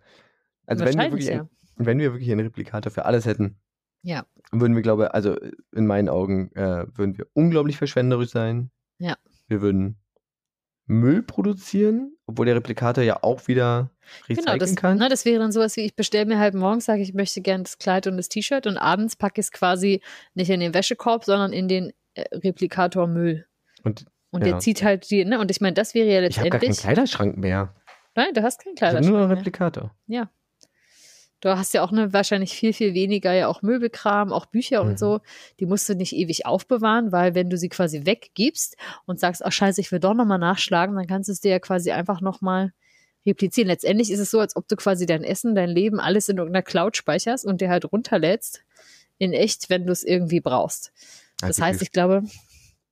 [0.66, 1.40] Also wenn wir, wirklich ja.
[1.40, 3.56] ein, wenn wir wirklich einen Replikator für alles hätten,
[4.02, 4.24] Ja.
[4.52, 5.36] Würden wir, glaube ich, also
[5.74, 8.70] in meinen Augen, äh, würden wir unglaublich verschwenderisch sein.
[8.98, 9.16] Ja.
[9.48, 9.96] Wir würden
[10.86, 13.90] Müll produzieren, obwohl der Replikator ja auch wieder
[14.28, 14.98] recyceln Genau, das, kann.
[14.98, 17.40] ne, das wäre dann sowas wie, ich bestelle mir halt morgens, sage ich, ich möchte
[17.40, 20.02] gerne das Kleid und das T-Shirt und abends packe ich es quasi
[20.34, 23.46] nicht in den Wäschekorb, sondern in den äh, Replikator Müll.
[23.84, 24.52] Und Und Ja.
[24.52, 26.68] der zieht halt die, ne, und ich meine, das wäre ja ich habe gar keinen
[26.70, 26.78] letztendlich.
[26.80, 27.74] Kleiderschrank mehr.
[28.14, 29.16] Nein, du hast keinen Ich habe nur Kleiderschrank.
[29.20, 29.38] einen mehr.
[29.38, 29.94] Replikator.
[31.42, 34.90] Du hast ja auch ne, wahrscheinlich viel, viel weniger ja auch Möbelkram, auch Bücher Mhm.
[34.90, 35.20] und so.
[35.60, 38.76] Die musst du nicht ewig aufbewahren, weil wenn du sie quasi weggibst
[39.06, 41.58] und sagst, ach scheiße, ich will doch nochmal nachschlagen, dann kannst du es dir ja
[41.58, 42.72] quasi einfach nochmal
[43.26, 43.68] replizieren.
[43.68, 46.62] Letztendlich ist es so, als ob du quasi dein Essen, dein Leben, alles in irgendeiner
[46.62, 48.62] Cloud speicherst und dir halt runterlädst
[49.18, 50.92] in echt, wenn du es irgendwie brauchst.
[51.40, 52.22] Das heißt, ich glaube,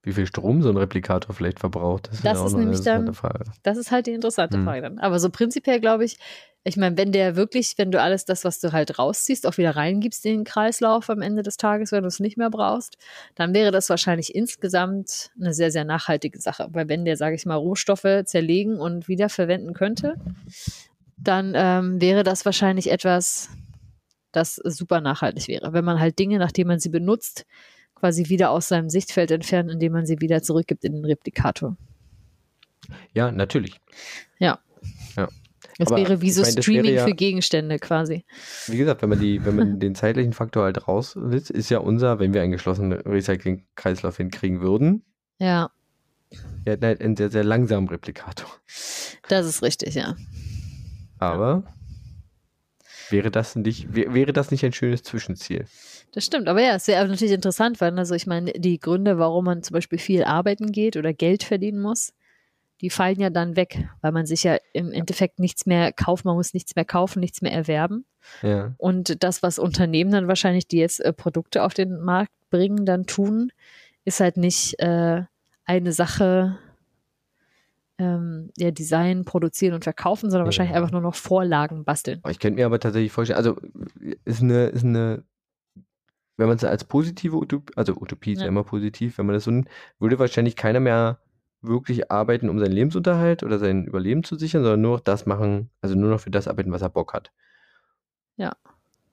[0.02, 3.12] wie viel Strom so ein Replikator vielleicht verbraucht, das, Das ja ist noch nämlich dann-
[3.14, 3.44] Frage.
[3.62, 4.64] Das ist halt die interessante Hm.
[4.64, 4.98] Frage dann.
[4.98, 6.18] Aber so prinzipiell glaube ich,
[6.62, 9.76] ich meine, wenn der wirklich, wenn du alles das, was du halt rausziehst, auch wieder
[9.76, 12.98] reingibst in den Kreislauf am Ende des Tages, wenn du es nicht mehr brauchst,
[13.34, 16.68] dann wäre das wahrscheinlich insgesamt eine sehr, sehr nachhaltige Sache.
[16.72, 20.16] Weil wenn der, sage ich mal, Rohstoffe zerlegen und wiederverwenden könnte,
[21.16, 23.48] dann ähm, wäre das wahrscheinlich etwas,
[24.32, 25.72] das super nachhaltig wäre.
[25.72, 27.46] Wenn man halt Dinge, nachdem man sie benutzt,
[27.94, 31.76] quasi wieder aus seinem Sichtfeld entfernt, indem man sie wieder zurückgibt in den Replikator.
[33.14, 33.80] Ja, natürlich.
[35.80, 38.24] Das Aber wäre wie ich so das Streaming ja- für Gegenstände quasi.
[38.66, 42.18] Wie gesagt, wenn man, die, wenn man den zeitlichen Faktor halt rauslässt, ist ja unser,
[42.20, 45.04] wenn wir einen geschlossenen Recycling-Kreislauf hinkriegen würden,
[45.38, 45.70] Ja,
[46.64, 48.48] wir hätten halt einen sehr, sehr langsamen Replikator.
[49.28, 50.16] das ist richtig, ja.
[51.18, 51.64] Aber
[53.08, 55.64] wäre das nicht, wär- wäre das nicht ein schönes Zwischenziel?
[56.12, 56.48] Das stimmt.
[56.48, 59.74] Aber ja, es wäre natürlich interessant, weil, also ich meine, die Gründe, warum man zum
[59.74, 62.12] Beispiel viel arbeiten geht oder Geld verdienen muss,
[62.80, 66.36] die fallen ja dann weg, weil man sich ja im Endeffekt nichts mehr kauft, man
[66.36, 68.04] muss nichts mehr kaufen, nichts mehr erwerben.
[68.42, 68.74] Ja.
[68.78, 73.06] Und das, was Unternehmen dann wahrscheinlich, die jetzt äh, Produkte auf den Markt bringen, dann
[73.06, 73.52] tun,
[74.04, 75.22] ist halt nicht äh,
[75.64, 76.58] eine Sache,
[77.98, 80.46] ähm, ja, Design, produzieren und verkaufen, sondern Ja.
[80.46, 82.22] wahrscheinlich einfach nur noch Vorlagen basteln.
[82.30, 83.58] Ich könnte mir aber tatsächlich vorstellen, also
[84.24, 85.22] ist eine, ist eine,
[86.38, 88.44] wenn man es als positive Utopie, also Utopie ist ja.
[88.44, 88.48] Ja.
[88.48, 89.62] immer positiv, wenn man das so
[89.98, 91.18] würde wahrscheinlich keiner mehr
[91.62, 95.70] wirklich arbeiten, um seinen Lebensunterhalt oder sein Überleben zu sichern, sondern nur noch das machen,
[95.80, 97.30] also nur noch für das arbeiten, was er Bock hat.
[98.36, 98.52] Ja.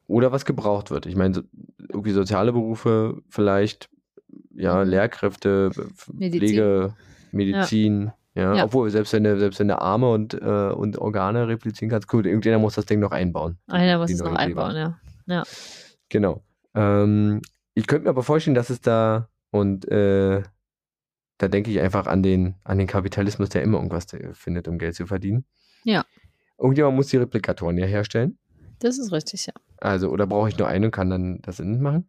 [0.07, 1.05] Oder was gebraucht wird.
[1.05, 1.41] Ich meine, so,
[1.89, 3.89] irgendwie soziale Berufe, vielleicht,
[4.55, 4.89] ja, Mhm.
[4.91, 5.71] Lehrkräfte,
[6.13, 6.39] Medizin.
[6.39, 6.93] Pflege,
[7.31, 8.53] Medizin, ja.
[8.55, 8.63] Ja.
[8.65, 12.25] Obwohl, selbst wenn du, selbst wenn du Arme und, äh, und Organe replizieren kannst, gut,
[12.27, 13.57] irgendjemand muss das Ding noch einbauen.
[13.67, 14.99] Einer muss es noch einbauen, Leber.
[15.25, 15.43] ja.
[16.09, 16.43] Genau.
[16.75, 17.41] Ähm,
[17.73, 20.43] ich könnte mir aber vorstellen, dass es da und äh,
[21.37, 24.77] da denke ich einfach an den, an den Kapitalismus, der immer irgendwas äh, findet, um
[24.77, 25.45] Geld zu verdienen.
[25.83, 26.05] Ja.
[26.57, 28.37] Irgendjemand muss die Replikatoren ja herstellen.
[28.79, 29.53] Das ist richtig, ja.
[29.77, 32.07] Also, oder brauche ich nur einen und kann dann das innen machen?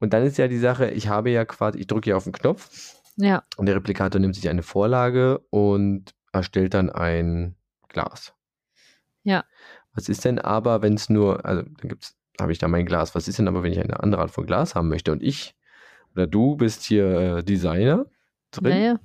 [0.00, 2.32] Und dann ist ja die Sache, ich habe ja quasi, ich drücke hier auf den
[2.32, 2.70] Knopf
[3.16, 7.56] Ja, und der Replikator nimmt sich eine Vorlage und erstellt dann ein
[7.88, 8.34] Glas.
[9.24, 9.44] Ja.
[9.92, 13.16] Was ist denn aber, wenn es nur, also dann gibt's, habe ich da mein Glas.
[13.16, 15.56] Was ist denn aber, wenn ich eine andere Art von Glas haben möchte und ich
[16.14, 18.06] oder du bist hier äh, Designer
[18.50, 19.00] drin naja.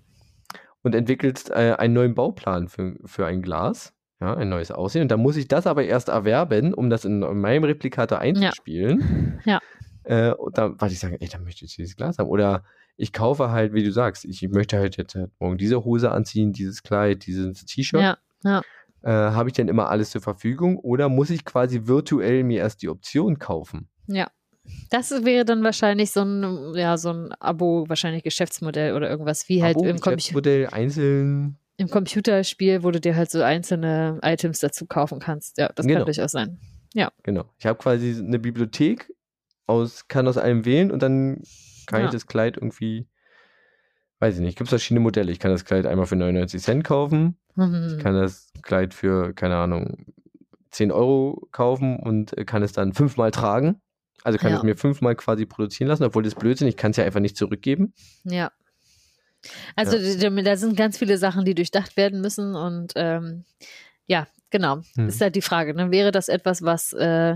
[0.82, 5.04] und entwickelst äh, einen neuen Bauplan für, für ein Glas, ja, ein neues Aussehen.
[5.04, 9.42] Und dann muss ich das aber erst erwerben, um das in, in meinem Replikator einzuspielen.
[9.46, 9.60] Ja.
[10.06, 12.28] Äh, und dann warte ich sagen, ey, dann möchte ich dieses Glas haben.
[12.30, 12.64] Oder
[12.98, 16.52] ich kaufe halt, wie du sagst, ich möchte halt jetzt halt morgen diese Hose anziehen,
[16.54, 18.02] dieses Kleid, dieses T-Shirt.
[18.02, 18.18] Ja,
[19.02, 20.78] Äh, Habe ich denn immer alles zur Verfügung?
[20.78, 23.90] Oder muss ich quasi virtuell mir erst die Option kaufen?
[24.08, 24.28] ja.
[24.90, 29.62] Das wäre dann wahrscheinlich so ein, ja, so ein Abo, wahrscheinlich Geschäftsmodell oder irgendwas, wie
[29.64, 31.58] halt Abo, im, Geschäftsmodell, einzeln.
[31.78, 35.58] im Computerspiel, wo du dir halt so einzelne Items dazu kaufen kannst.
[35.58, 36.00] Ja, das Genau.
[36.00, 36.60] kann durchaus sein.
[37.24, 37.46] Genau.
[37.58, 39.12] Ich habe quasi eine Bibliothek
[39.66, 41.42] aus, kann aus allem wählen und dann
[41.88, 42.06] kann Ja.
[42.06, 43.08] ich das Kleid irgendwie,
[44.20, 45.32] weiß ich nicht, gibt es verschiedene Modelle.
[45.32, 47.98] Ich kann das Kleid einmal für 99 Cent kaufen, Mhm.
[48.02, 50.06] kann das Kleid für, keine Ahnung,
[50.72, 53.82] 10 Euro kaufen und äh, kann es dann fünfmal tragen.
[54.24, 54.58] Also kann Ja.
[54.58, 57.36] es mir fünfmal quasi produzieren lassen, obwohl das Blödsinn, ich kann es ja einfach nicht
[57.38, 57.94] zurückgeben.
[58.24, 58.52] Ja.
[59.76, 63.44] Also d- da sind ganz viele Sachen, die durchdacht werden müssen und ähm,
[64.08, 64.82] ja, genau.
[64.96, 65.08] Hm.
[65.10, 65.74] Ist halt die Frage.
[65.74, 65.92] Ne?
[65.92, 67.36] Wäre das etwas, was äh,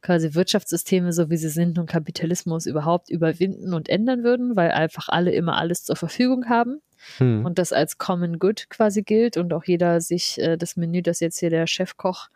[0.00, 5.08] quasi Wirtschaftssysteme, so wie sie sind und Kapitalismus überhaupt überwinden und ändern würden, weil einfach
[5.10, 6.80] alle immer alles zur Verfügung haben?
[7.18, 7.44] Hm.
[7.44, 11.18] und das als Common Good quasi gilt und auch jeder sich äh, das Menü, das
[11.18, 12.28] jetzt hier der Chefkoch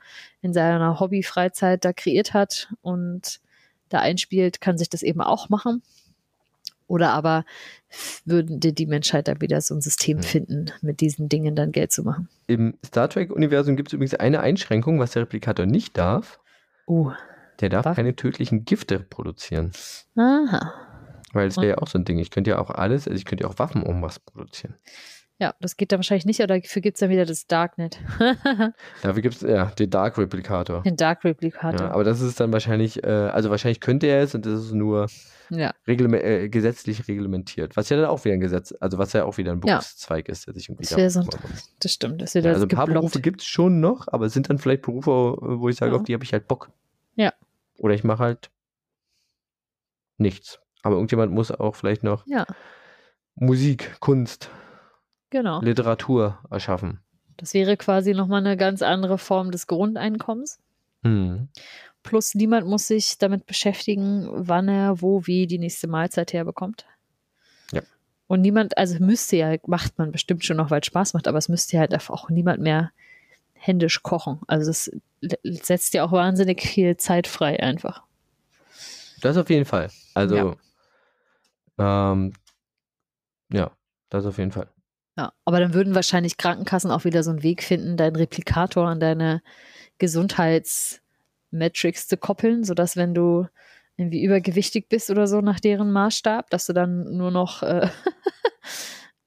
[0.43, 3.39] in seiner Hobbyfreizeit da kreiert hat und
[3.89, 5.82] da einspielt, kann sich das eben auch machen.
[6.89, 7.45] Oder aber
[8.24, 10.22] würde die Menschheit da wieder so ein System Hm.
[10.22, 12.28] finden, mit diesen Dingen dann Geld zu machen.
[12.47, 16.39] Im Star Trek-Universum gibt es übrigens eine Einschränkung, was der Replikator nicht darf.
[16.87, 17.11] Uh,
[17.61, 17.97] Der darf Was?
[17.97, 19.72] keine tödlichen Gifte produzieren.
[20.16, 20.72] aha.
[21.32, 22.18] Weil es wäre ja auch so ein Ding.
[22.18, 24.74] Ich könnte ja auch alles, also ich könnte ja auch Waffen um was produzieren.
[25.39, 27.99] Ja, das geht dann wahrscheinlich nicht, oder dafür gibt es dann wieder das Darknet.
[29.03, 30.82] Dafür gibt es ja den Dark Replikator.
[30.82, 31.91] Den Dark Ja, Replicator.
[31.91, 35.09] aber das ist dann wahrscheinlich, äh, also wahrscheinlich könnte er es und das ist nur
[35.51, 37.76] Ja, reglement, äh, gesetzlich reglementiert.
[37.76, 39.74] Was ja dann auch wieder ein Gesetz, also was ja auch wieder ein Ja.
[39.76, 41.28] Berufszweig ist, der sich irgendwie Das so-
[41.80, 42.22] das stimmt.
[42.22, 43.03] Das wird Ja, ja, also ein paar geblockt.
[43.03, 45.99] Berufe gibt es schon noch, aber es sind dann vielleicht Berufe, wo ich sage, Ja.
[45.99, 46.70] auf die habe ich halt Bock.
[47.14, 47.34] Ja.
[47.76, 48.51] Oder ich mache halt
[50.16, 50.61] nichts.
[50.82, 52.47] Aber irgendjemand muss auch vielleicht noch Ja,
[53.34, 54.51] Musik, Kunst,
[55.31, 55.61] genau.
[55.61, 57.01] Literatur erschaffen.
[57.37, 60.59] Das wäre quasi nochmal eine ganz andere Form des Grundeinkommens.
[61.03, 61.49] Hm.
[62.03, 66.87] Plus niemand muss sich damit beschäftigen, wann er wo wie die nächste Mahlzeit herbekommt.
[67.72, 67.83] Ja.
[68.27, 71.39] Und niemand, also müsste ja, macht man bestimmt schon noch, weil es Spaß macht, aber
[71.39, 72.93] es müsste ja halt einfach auch niemand mehr
[73.55, 74.41] händisch kochen.
[74.47, 74.91] Also das
[75.43, 78.03] setzt ja auch wahnsinnig viel Zeit frei einfach.
[79.20, 79.91] Das auf jeden Fall.
[80.14, 80.57] Also,
[81.79, 82.33] ähm,
[83.53, 83.70] ja,
[84.11, 84.68] das auf jeden Fall.
[85.17, 89.01] Ja, aber dann würden wahrscheinlich Krankenkassen auch wieder so einen Weg finden, deinen Replikator an
[89.01, 89.43] deine
[89.99, 93.47] Gesundheitsmetrics zu koppeln, sodass wenn du
[93.97, 97.89] irgendwie übergewichtig bist oder so nach deren Maßstab, dass du dann nur noch äh,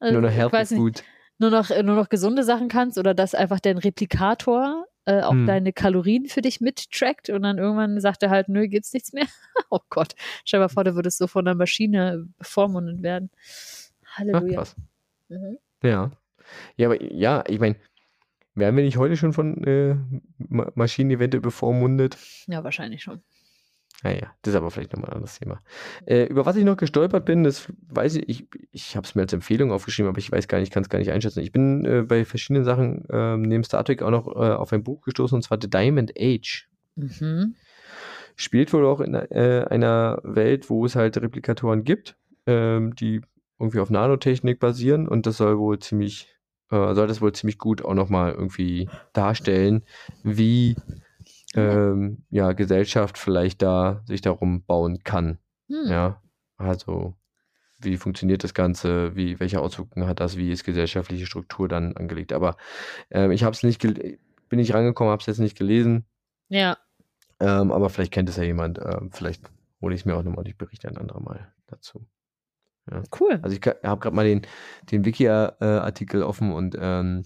[0.00, 1.02] Nur noch Healthy Food.
[1.38, 5.46] nur noch nur noch gesunde Sachen kannst oder dass einfach dein Replikator äh, auch Hm.
[5.46, 9.26] deine Kalorien für dich mittrackt und dann irgendwann sagt er halt, nö, gibt's nichts mehr.
[9.70, 10.14] oh Gott,
[10.44, 13.30] stell dir mal vor, du würdest so von der Maschine bevormundet werden.
[14.04, 14.54] Ach, Halleluja.
[14.54, 14.76] krass.
[15.28, 15.58] Mhm.
[15.82, 16.10] Ja.
[16.76, 17.76] Ja, aber ja, ich meine,
[18.54, 19.96] werden wir nicht heute schon von äh,
[20.38, 22.18] Ma Maschinen eventuell bevormundet?
[22.46, 23.22] Ja, wahrscheinlich schon.
[24.02, 25.60] Naja, das ist aber vielleicht nochmal ein anderes Thema.
[26.06, 29.22] Äh, über was ich noch gestolpert bin, das weiß ich, ich, ich habe es mir
[29.22, 31.40] als Empfehlung aufgeschrieben, aber ich weiß gar nicht, kann es gar nicht einschätzen.
[31.40, 34.82] Ich bin äh, bei verschiedenen Sachen ähm, neben Star Trek auch noch äh, auf ein
[34.82, 36.68] Buch gestoßen, und zwar The Diamond Age.
[36.96, 37.56] Mhm.
[38.36, 42.16] Spielt wohl auch in äh, einer Welt, wo es halt Replikatoren gibt,
[42.46, 43.20] ähm, die
[43.60, 46.34] irgendwie auf Nanotechnik basieren und das soll wohl ziemlich,
[46.70, 49.84] äh, soll das wohl ziemlich gut auch nochmal irgendwie darstellen,
[50.22, 50.76] wie
[51.54, 55.38] ähm, ja, Gesellschaft vielleicht da sich darum bauen kann.
[55.68, 55.86] Hm.
[55.86, 56.22] Ja,
[56.56, 57.14] also
[57.78, 62.32] wie funktioniert das Ganze, wie, welche Auswirkungen hat das, wie ist gesellschaftliche Struktur dann angelegt.
[62.32, 62.56] Aber
[63.10, 66.04] ähm, ich habe es nicht, bin nicht rangekommen, habe es jetzt nicht gelesen,
[66.48, 66.76] Ja,
[67.40, 68.78] ähm, aber vielleicht kennt es ja jemand.
[68.78, 69.50] Ähm, vielleicht
[69.80, 71.52] hole ich es mir auch nochmal und ich berichte ein anderer Mal
[72.86, 73.08] dazu.
[73.20, 73.38] cool.
[73.42, 74.42] Also ich habe gerade mal den,
[74.90, 77.24] den Wiki-Artikel offen und ähm,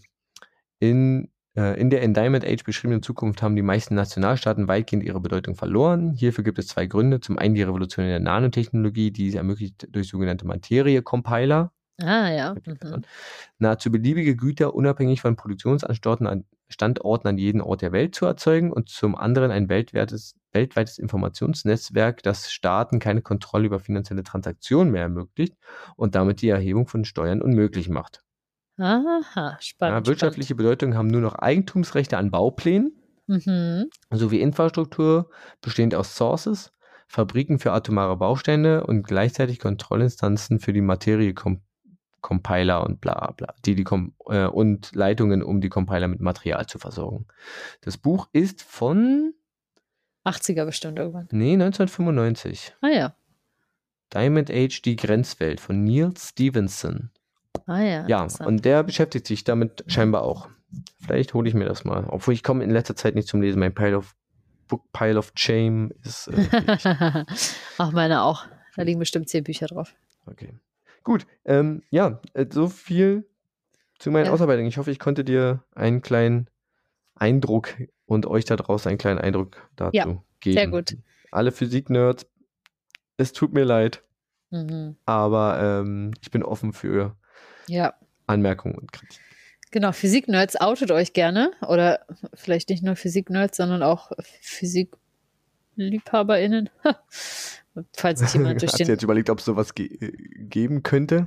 [0.78, 5.55] in, äh, in der Diamond Age beschriebenen Zukunft haben die meisten Nationalstaaten weitgehend ihre Bedeutung
[5.55, 6.12] verloren.
[6.12, 7.20] Hierfür gibt es zwei Gründe.
[7.20, 12.55] Zum einen die Revolution in der Nanotechnologie, die es ermöglicht durch sogenannte Materie-Compiler, Ah, ja.
[12.55, 13.05] Mhm.
[13.59, 16.44] Nahezu beliebige Güter unabhängig von Produktionsanstandorten an,
[16.75, 22.22] Standorten an jedem Ort der Welt zu erzeugen und zum anderen ein weltweites, weltweites Informationsnetzwerk,
[22.22, 25.55] das Staaten keine Kontrolle über finanzielle Transaktionen mehr ermöglicht
[25.97, 28.22] und damit die Erhebung von Steuern unmöglich macht.
[28.77, 30.07] Aha, spannend.
[30.07, 32.93] Ja, wirtschaftliche Bedeutung haben nur noch Eigentumsrechte an Bauplänen
[33.29, 33.87] spannend.
[33.87, 33.91] Mhm.
[34.11, 36.72] sowie Infrastruktur bestehend aus Sources,
[37.07, 41.33] Fabriken für atomare Bausteine und gleichzeitig Kontrollinstanzen für die Materie
[42.25, 43.85] Compiler und bla bla, die die
[44.29, 47.27] äh, und Leitungen, um die Compiler mit Material zu versorgen.
[47.83, 49.35] Das Buch ist von
[50.25, 51.29] 80er bestimmt irgendwann.
[51.33, 52.75] nee 1995.
[52.81, 53.14] Ah ja.
[54.14, 57.11] Diamond Age die Grenzwelt von Neil Stevenson.
[57.66, 58.07] Ah ja.
[58.09, 60.49] Ja, und der beschäftigt sich damit scheinbar auch.
[61.05, 62.07] Vielleicht hole ich mir das mal.
[62.09, 63.61] Obwohl ich komme in letzter Zeit nicht zum Lesen.
[63.61, 64.16] Mein Pile of
[64.66, 66.29] Book Pile of Shame ist.
[66.29, 66.47] Äh,
[67.77, 68.47] Ach, meine auch.
[68.77, 69.95] Da liegen bestimmt zehn Bücher drauf.
[70.25, 70.55] okay.
[71.05, 71.26] Gut.
[71.44, 73.28] Ähm, ja, äh, so viel
[73.98, 74.32] zu meinen Ja.
[74.32, 74.66] Ausarbeitungen.
[74.68, 76.48] Ich hoffe, ich konnte dir einen kleinen
[77.14, 77.68] Eindruck
[78.07, 80.05] und euch da draußen einen kleinen Eindruck dazu Ja,
[80.40, 80.55] geben.
[80.57, 80.96] sehr gut.
[81.30, 82.26] Alle Physik-Nerds,
[83.16, 84.02] es tut mir leid,
[84.50, 84.96] Mhm.
[85.07, 87.16] aber ähm, ich bin offen für
[87.68, 87.94] Ja.
[88.26, 89.20] Anmerkungen und Kritik.
[89.70, 91.52] Genau, Physik-Nerds outet euch gerne.
[91.66, 96.68] Oder vielleicht nicht nur Physik-Nerds, sondern auch Physik-LiebhaberInnen.
[97.97, 98.89] falls sich jemand durch Hat den.
[98.89, 101.27] jetzt überlegt, ob es sowas ge äh, geben könnte?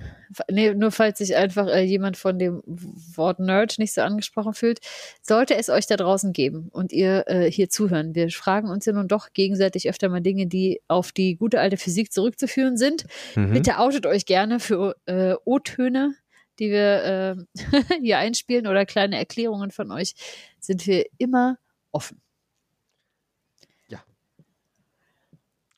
[0.50, 4.80] Nee, nur falls sich einfach äh, jemand von dem Wort Nerd nicht so angesprochen fühlt,
[5.22, 8.16] sollte es euch da draußen geben und ihr äh, hier zuhören.
[8.16, 11.78] Wir fragen uns ja nun doch gegenseitig öfter mal Dinge, die auf die gute alte
[11.78, 13.06] Physik zurückzuführen sind.
[13.36, 13.54] Mhm.
[13.54, 16.16] Bitte outet euch gerne für äh, O-Töne,
[16.60, 17.36] die wir äh,
[18.02, 20.14] hier einspielen oder kleine Erklärungen von euch,
[20.60, 21.58] sind wir immer
[21.92, 22.22] offen.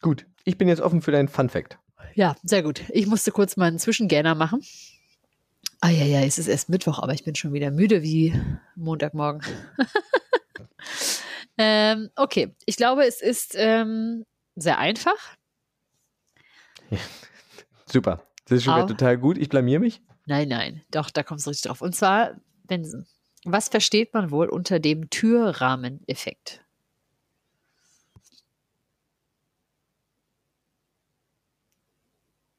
[0.02, 1.78] Gut, ich bin jetzt offen für deinen Fun Fact.
[2.16, 2.82] Ja, sehr gut.
[2.90, 4.62] Ich musste kurz mal einen Zwischengähner machen.
[5.82, 8.34] Ah ja, ja, es ist erst Mittwoch, aber ich bin schon wieder müde wie
[8.76, 9.42] Montagmorgen.
[11.58, 14.26] ähm, okay, ich glaube, es ist ähm,
[14.56, 15.16] sehr einfach.
[17.86, 18.24] Super.
[18.46, 19.38] Das ist schon wieder total gut.
[19.38, 20.02] Ich blamier mich.
[20.26, 21.82] Nein, nein, doch, da kommst du richtig drauf.
[21.82, 22.36] Und zwar,
[22.68, 23.06] wenn,
[23.46, 26.64] was versteht man wohl unter dem Türrahmeneffekt?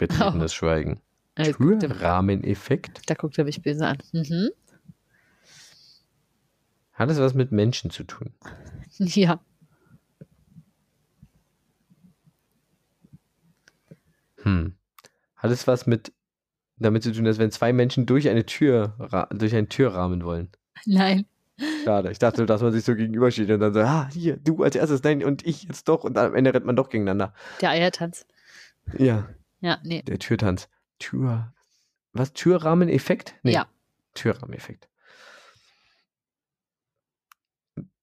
[0.01, 1.01] Betretenes Schweigen.
[1.37, 3.09] Äh, Türrahmeneffekt.
[3.09, 3.99] Da guckt er mich böse an.
[4.13, 4.51] Mhm.
[6.93, 8.33] Hat es was mit Menschen zu tun?
[8.99, 9.41] Ja,
[14.43, 14.75] Hm.
[15.37, 16.13] Hat es was mit
[16.79, 20.49] damit zu tun, dass wenn zwei Menschen durch eine Tür durch einen Türrahmen wollen?
[20.87, 21.27] nein.
[21.85, 22.11] Schade.
[22.11, 25.03] Ich dachte, dass man sich so gegenübersteht und dann so, ah, hier, du als erstes,
[25.03, 26.05] nein, und ich jetzt doch.
[26.05, 27.35] Und am Ende rennt man doch gegeneinander.
[27.61, 28.27] Der Eiertanz.
[28.97, 29.29] Ja,
[29.61, 30.03] Ja, nee.
[30.03, 30.69] der Türtanz.
[30.99, 31.55] Tür.
[32.13, 32.33] Was?
[32.33, 33.35] Türrahmeneffekt?
[33.43, 33.53] Nee.
[33.53, 33.69] Ja.
[34.15, 34.89] Türrahmeneffekt.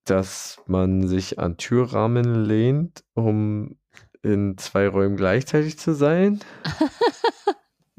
[0.05, 3.77] Dass man sich an Türrahmen lehnt, um
[4.23, 6.39] in zwei Räumen gleichzeitig zu sein.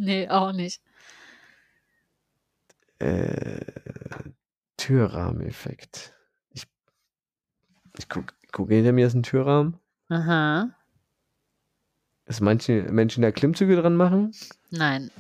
[0.01, 0.81] Nee, auch nicht.
[3.01, 3.61] Äh,
[4.77, 6.15] Türrahmeneffekt.
[6.51, 6.69] Ich,
[7.99, 9.77] ich gucke, guck, hinter mir ist ein Türrahmen.
[10.09, 10.71] Aha.
[12.29, 14.33] Dass manche Menschen da Klimmzüge dran machen.
[14.71, 15.11] Nein.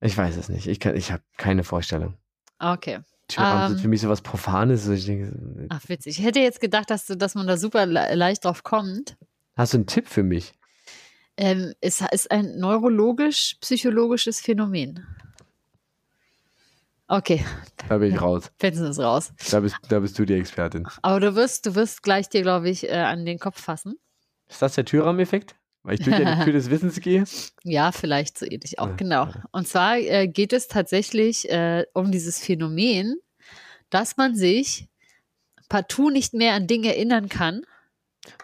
[0.00, 0.66] Ich weiß es nicht.
[0.66, 2.16] Ich, kann- ich habe keine Vorstellung.
[2.58, 3.00] Okay.
[3.28, 3.68] Türrahmen Ähm.
[3.72, 4.86] sind für mich so was Profanes.
[4.88, 6.18] Ich denke, Ach, witzig.
[6.18, 9.16] Ich hätte jetzt gedacht, dass, du, dass man da super le leicht drauf kommt.
[9.56, 10.52] hast du einen Tipp für mich?
[11.38, 15.06] Ähm, es ist ein neurologisch-psychologisches Phänomen.
[17.08, 17.44] Okay,
[17.88, 18.50] Da bin ich raus.
[18.58, 19.32] Vincent ist raus.
[19.50, 20.88] Da bist, da bist du die Expertin.
[21.02, 23.94] Aber du wirst, du wirst gleich dir, glaube ich, äh, an den Kopf fassen.
[24.48, 25.54] Ist das der Türrahmeneffekt?
[25.84, 27.22] Weil ich durch eine Tür des Wissens gehe?
[27.62, 29.24] Ja, vielleicht so ähnlich auch, Ja, genau.
[29.26, 29.44] ja.
[29.52, 33.16] Und zwar äh, geht es tatsächlich äh, um dieses Phänomen,
[33.90, 34.88] dass man sich
[35.68, 37.62] partout nicht mehr an Dinge erinnern kann,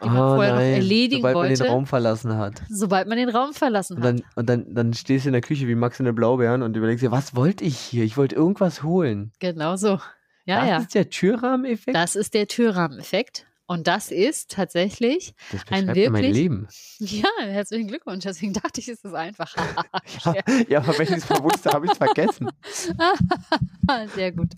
[0.02, 2.62] die man vorher noch erledigen sobald man wollte, den Raum verlassen hat.
[2.68, 4.14] sobald man den Raum verlassen Und hat.
[4.18, 6.76] dann, und dann, dann stehst du in der Küche wie Max in der Blaubeeren und
[6.76, 8.04] überlegst dir, was wollte ich hier?
[8.04, 9.32] Ich wollte irgendwas holen.
[9.38, 10.00] Genau so.
[10.44, 10.76] Ja, das ja.
[10.78, 11.96] ist der Türrahmeneffekt?
[11.96, 13.46] Das ist der Türrahmeneffekt.
[13.66, 16.68] Und das ist tatsächlich, Das ein ja mein wirklich- Leben.
[16.98, 18.24] ja, herzlichen Glückwunsch.
[18.24, 19.54] Deswegen dachte ich, es ist einfach.
[20.24, 20.34] Ja,
[20.68, 22.50] ja aber wenn ich es mal wusste, habe ich es vergessen.
[24.14, 24.50] Sehr gut.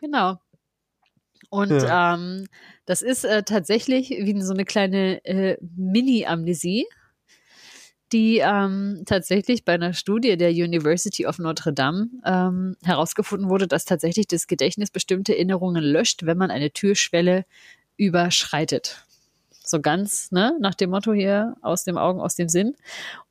[0.00, 0.38] Genau.
[1.50, 2.14] Und Ja.
[2.14, 2.46] ähm,
[2.84, 6.86] das ist äh, tatsächlich wie so eine kleine äh, Mini-Amnesie,
[8.12, 13.84] die ähm, tatsächlich bei einer Studie der University of Notre Dame ähm, herausgefunden wurde, dass
[13.84, 17.44] tatsächlich das Gedächtnis bestimmte Erinnerungen löscht, wenn man eine Türschwelle
[17.96, 19.04] überschreitet.
[19.64, 22.76] So ganz, ne, nach dem Motto hier, aus dem Augen, aus dem Sinn.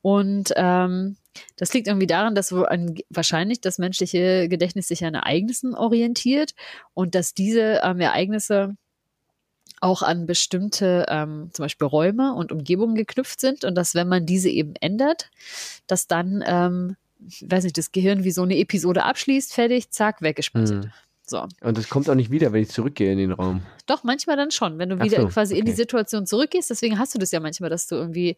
[0.02, 1.16] Und ähm,
[1.58, 6.54] das liegt irgendwie daran, dass an, wahrscheinlich das menschliche Gedächtnis sich an Ereignissen orientiert
[6.94, 8.76] und dass diese ähm, Ereignisse
[9.82, 14.26] auch an bestimmte ähm, zum Beispiel Räume und Umgebungen geknüpft sind und dass wenn man
[14.26, 15.30] diese eben ändert,
[15.88, 16.96] dass dann, ähm,
[17.42, 20.86] weiß nicht, das Gehirn wie so eine Episode abschließt, fertig, zack, weggespeichert.
[20.86, 20.92] Hm.
[21.28, 21.48] So.
[21.62, 23.64] Und es kommt auch nicht wieder, wenn ich zurückgehe in den Raum.
[23.88, 25.82] Doch, manchmal dann schon, wenn du wieder so, quasi in die okay.
[25.82, 26.70] Situation zurückgehst.
[26.70, 28.38] Deswegen hast du das ja manchmal, dass du irgendwie,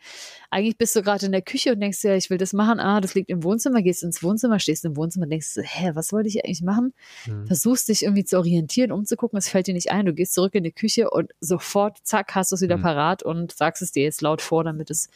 [0.51, 2.79] eigentlich bist du gerade in der Küche und denkst dir, ich will das machen.
[2.79, 6.13] Ah, das liegt im Wohnzimmer, gehst ins Wohnzimmer, stehst im Wohnzimmer und denkst, hä, was
[6.13, 6.93] wollte ich eigentlich machen?
[7.25, 7.45] Hm.
[7.47, 10.05] Versuchst dich irgendwie zu orientieren, umzugucken, es fällt dir nicht ein.
[10.05, 12.81] Du gehst zurück in die Küche und sofort, zack, hast du es wieder Mhm.
[12.83, 15.09] parat und sagst es dir jetzt laut vor, damit es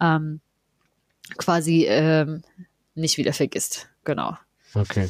[0.00, 0.40] ähm,
[1.38, 2.42] quasi ähm,
[2.94, 3.88] nicht wieder vergisst.
[4.04, 4.36] Genau.
[4.74, 5.08] Okay.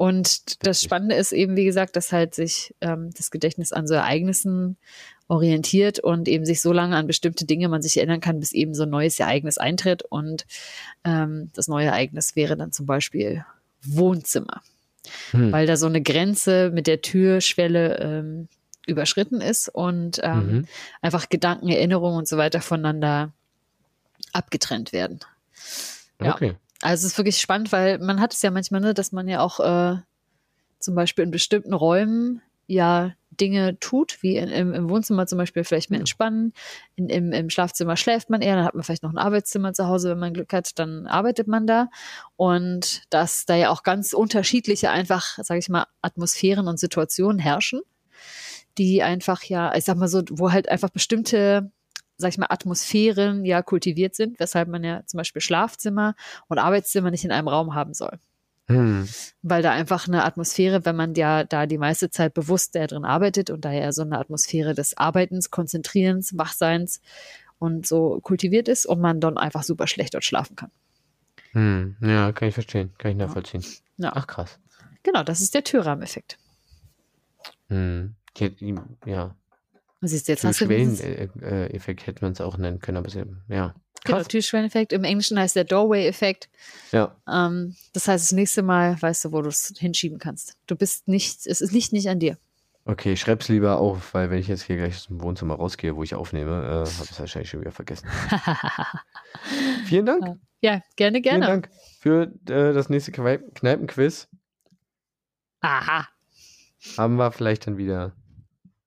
[0.00, 3.92] Und das Spannende ist eben, wie gesagt, dass halt sich ähm, das Gedächtnis an so
[3.92, 4.78] Ereignissen
[5.28, 8.72] orientiert und eben sich so lange an bestimmte Dinge man sich erinnern kann, bis eben
[8.74, 10.02] so ein neues Ereignis eintritt.
[10.02, 10.46] Und
[11.04, 13.44] ähm, das neue Ereignis wäre dann zum Beispiel
[13.82, 14.62] Wohnzimmer,
[15.32, 15.52] Hm.
[15.52, 18.48] weil da so eine Grenze mit der Türschwelle ähm,
[18.86, 20.66] überschritten ist und ähm, Mhm.
[21.02, 23.32] einfach Gedanken, Erinnerungen und so weiter voneinander
[24.32, 25.20] abgetrennt werden.
[26.22, 26.34] ja.
[26.34, 26.54] Okay.
[26.82, 29.40] Also es ist wirklich spannend, weil man hat es ja manchmal, ne, dass man ja
[29.40, 29.96] auch äh,
[30.78, 35.64] zum Beispiel in bestimmten Räumen ja Dinge tut, wie in, im, im Wohnzimmer zum Beispiel
[35.64, 36.52] vielleicht mehr entspannen,
[36.96, 39.86] in, im, im Schlafzimmer schläft man eher, dann hat man vielleicht noch ein Arbeitszimmer zu
[39.86, 41.88] Hause, wenn man Glück hat, dann arbeitet man da.
[42.36, 47.80] Und dass da ja auch ganz unterschiedliche einfach, sage ich mal, Atmosphären und Situationen herrschen,
[48.78, 51.70] die einfach ja, ich sag mal so, wo halt einfach bestimmte
[52.20, 56.14] sag ich mal, Atmosphären ja kultiviert sind, weshalb man ja zum Beispiel Schlafzimmer
[56.48, 58.18] und Arbeitszimmer nicht in einem Raum haben soll.
[58.66, 59.08] Hm.
[59.42, 63.04] Weil da einfach eine Atmosphäre, wenn man ja da die meiste Zeit bewusst da drin
[63.04, 67.00] arbeitet und daher so eine Atmosphäre des Arbeitens, Konzentrierens, Wachseins
[67.58, 70.70] und so kultiviert ist und man dann einfach super schlecht dort schlafen kann.
[71.52, 71.96] Hm.
[72.00, 72.92] Ja, kann ich verstehen.
[72.98, 73.64] Kann ich nachvollziehen.
[73.96, 74.12] Ja.
[74.14, 74.60] Ach, krass.
[75.02, 76.38] Genau, das ist der Türrahmeneffekt.
[77.68, 78.14] Hm.
[79.04, 79.34] Ja,
[80.00, 80.08] ja.
[80.08, 83.14] Siehst du, jetzt hast du dieses, Türschwellen-Effekt hätte man es auch nennen können, aber es,
[83.14, 83.24] ja.
[83.48, 83.74] genau,
[84.04, 84.28] Krass.
[84.28, 84.92] Türschwelleneffekt.
[84.92, 86.48] Im Englischen heißt der Doorway-Effekt.
[86.92, 87.16] Ja.
[87.28, 90.56] Ähm, das heißt, das nächste Mal weißt du, wo du es hinschieben kannst.
[90.66, 92.38] Du bist nicht, es ist nicht, nicht an dir.
[92.86, 95.94] Okay, ich schreib's lieber auf, weil wenn ich jetzt hier gleich aus dem Wohnzimmer rausgehe,
[95.96, 98.08] wo ich aufnehme, äh, habe ich es wahrscheinlich schon wieder vergessen.
[99.84, 100.40] Vielen Dank.
[100.62, 101.46] ja, gerne, Vielen gerne.
[101.46, 101.70] Dank
[102.00, 104.28] für äh, das nächste Kneip- Kneipenquiz.
[105.60, 106.08] Aha,
[106.96, 108.12] Haben wir vielleicht dann wieder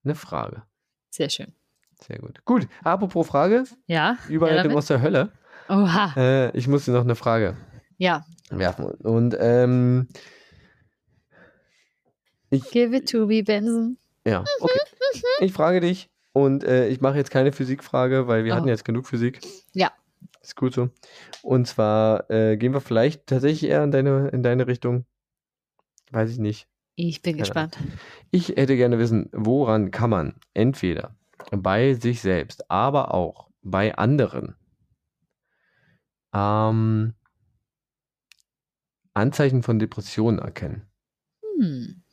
[0.03, 0.63] eine Frage.
[1.13, 1.53] Sehr schön.
[2.01, 2.43] Sehr gut.
[2.43, 4.77] Gut, apropos Frage, Ja, Überleitung damit?
[4.77, 5.31] aus der Hölle.
[5.69, 7.55] oha, Äh, ich muss dir noch eine Frage
[7.97, 8.25] ja.
[8.49, 8.85] werfen.
[8.85, 10.07] Und ähm,
[12.71, 13.97] Give it to me, Benson.
[14.27, 14.79] ja, okay.
[15.39, 18.55] Ich frage dich und äh, ich mache jetzt keine Physikfrage, weil wir Oh.
[18.57, 19.39] hatten jetzt genug Physik.
[19.73, 19.91] Ja.
[20.41, 20.89] Ist gut so.
[21.41, 25.05] Und zwar äh, gehen wir vielleicht tatsächlich eher in deine, in deine Richtung.
[26.11, 26.67] Weiß ich nicht.
[26.95, 27.77] Ich bin gespannt.
[28.29, 31.15] Ich hätte gerne wissen, woran kann man entweder
[31.51, 34.55] bei sich selbst, aber auch bei anderen
[36.33, 37.13] ähm,
[39.13, 40.87] Anzeichen von Depressionen erkennen.
[41.59, 42.03] Hm.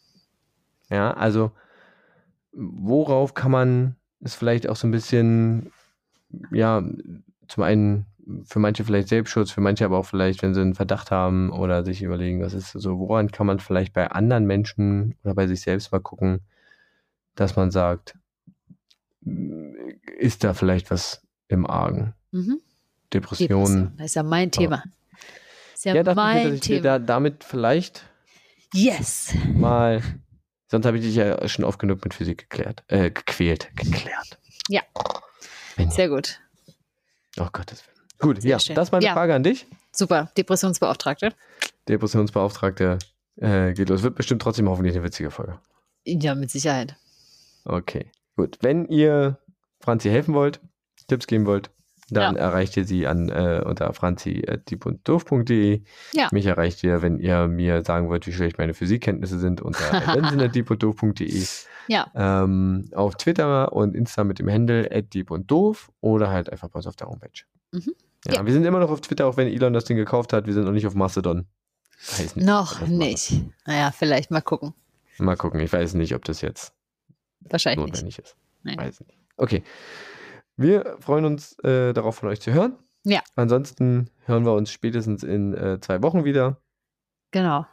[0.88, 1.52] Ja, also
[2.52, 5.72] worauf kann man es vielleicht auch so ein bisschen,
[6.50, 6.82] ja,
[7.48, 8.06] zum einen
[8.44, 11.84] für manche vielleicht Selbstschutz, für manche aber auch vielleicht, wenn sie einen Verdacht haben oder
[11.84, 15.60] sich überlegen, was ist so, woran kann man vielleicht bei anderen Menschen oder bei sich
[15.60, 16.40] selbst mal gucken,
[17.34, 18.16] dass man sagt,
[20.18, 22.14] ist da vielleicht was im Argen?
[22.30, 22.60] Mhm.
[23.12, 23.66] Depressionen.
[23.66, 23.94] Depression.
[23.98, 24.84] Das ist ja mein Thema.
[25.74, 26.82] ist ja, Ja, mein ich Thema.
[26.82, 28.04] da, damit vielleicht
[28.72, 29.34] yes.
[29.54, 30.02] mal.
[30.68, 34.38] Sonst habe ich dich ja schon oft genug mit Physik geklärt, äh, gequält, geklärt.
[34.68, 34.82] Ja.
[35.88, 36.40] Sehr gut.
[37.38, 37.99] Oh Gottes Willen.
[38.20, 38.74] Gut, Sehr ja, schön.
[38.76, 39.12] das war eine Ja.
[39.14, 39.66] Frage an dich.
[39.92, 40.30] Super.
[40.36, 41.32] Depressionsbeauftragte.
[41.88, 42.98] Depressionsbeauftragte
[43.36, 44.02] äh, geht los.
[44.02, 45.58] Wird bestimmt trotzdem hoffentlich eine witzige Folge.
[46.04, 46.96] Ja, mit Sicherheit.
[47.64, 48.58] Okay, gut.
[48.60, 49.38] Wenn ihr
[49.80, 50.60] Franzi helfen wollt,
[51.08, 51.70] Tipps geben wollt,
[52.10, 52.40] dann Ja.
[52.42, 55.82] erreicht ihr sie an äh, unter franzi.diebunddoof.de.
[56.12, 56.28] Ja.
[56.32, 59.78] Mich erreicht ihr, wenn ihr mir sagen wollt, wie schlecht meine Physikkenntnisse sind, unter
[60.14, 61.44] benson.diebunddoof.de.
[61.88, 62.10] Ja.
[62.14, 66.96] Ähm, auf Twitter und Insta mit dem Handle @diebunddoof oder halt einfach bei uns auf
[66.96, 67.42] der Homepage.
[67.72, 67.94] Mhm.
[68.26, 68.46] Ja, Ja.
[68.46, 70.46] wir sind immer noch auf Twitter, auch wenn Elon das Ding gekauft hat.
[70.46, 71.46] Wir sind noch nicht auf Mastodon.
[72.18, 72.98] Weiß nicht, Noch machen.
[72.98, 73.32] nicht.
[73.66, 74.74] Naja, vielleicht mal gucken.
[75.18, 75.60] Mal gucken.
[75.60, 76.72] Ich weiß nicht, ob das jetzt
[77.40, 77.94] Wahrscheinlich nicht.
[77.94, 78.36] notwendig ist.
[78.62, 78.78] Nein.
[78.78, 79.18] Weiß nicht.
[79.36, 79.62] Okay.
[80.56, 82.76] Wir freuen uns äh, darauf, von euch zu hören.
[83.04, 83.20] Ja.
[83.36, 86.60] Ansonsten hören wir uns spätestens in äh, zwei Wochen wieder.
[87.30, 87.66] Genau.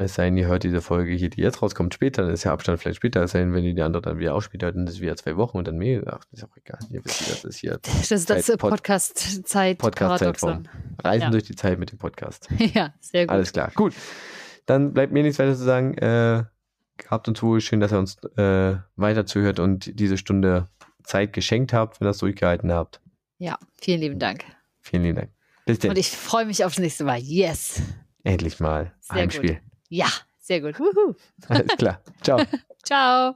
[0.00, 2.52] Es sei denn, ihr hört diese Folge hier, die jetzt rauskommt, später, dann ist der
[2.52, 3.22] Abstand vielleicht später.
[3.22, 5.36] Es sei denn, wenn ihr die andere dann wieder ausspielt, dann ist es wieder zwei
[5.36, 6.02] Wochen und dann mehr.
[6.06, 6.78] Ach, ist auch egal.
[6.90, 7.78] Ihr wisst, das ist hier.
[7.82, 10.68] Das ist das Zeit- Pod- Podcast-Zeit-Paradoxon.
[11.02, 11.30] Reisen Ja.
[11.30, 12.48] durch die Zeit mit dem Podcast.
[12.74, 13.32] ja, sehr gut.
[13.34, 13.70] Alles klar.
[13.74, 13.94] Gut.
[14.66, 15.94] Dann bleibt mir nichts weiter zu sagen.
[15.98, 16.44] Äh,
[17.08, 17.60] habt uns wohl.
[17.60, 20.68] Schön, dass ihr uns äh, weiter zuhört und diese Stunde
[21.02, 23.00] Zeit geschenkt habt, wenn ihr das durchgehalten habt.
[23.38, 24.44] Ja, vielen lieben Dank.
[24.80, 25.30] Vielen lieben Dank.
[25.66, 25.90] Bis denn.
[25.90, 27.18] Und ich freue mich aufs nächste Mal.
[27.18, 27.82] Yes.
[28.22, 29.60] Endlich mal Sehr Heimspiel.
[29.90, 30.06] Ja,
[30.38, 30.78] sehr gut.
[30.80, 31.14] Wuhu.
[31.48, 32.00] Alles klar.
[32.22, 32.40] Ciao.
[32.84, 33.34] Ciao.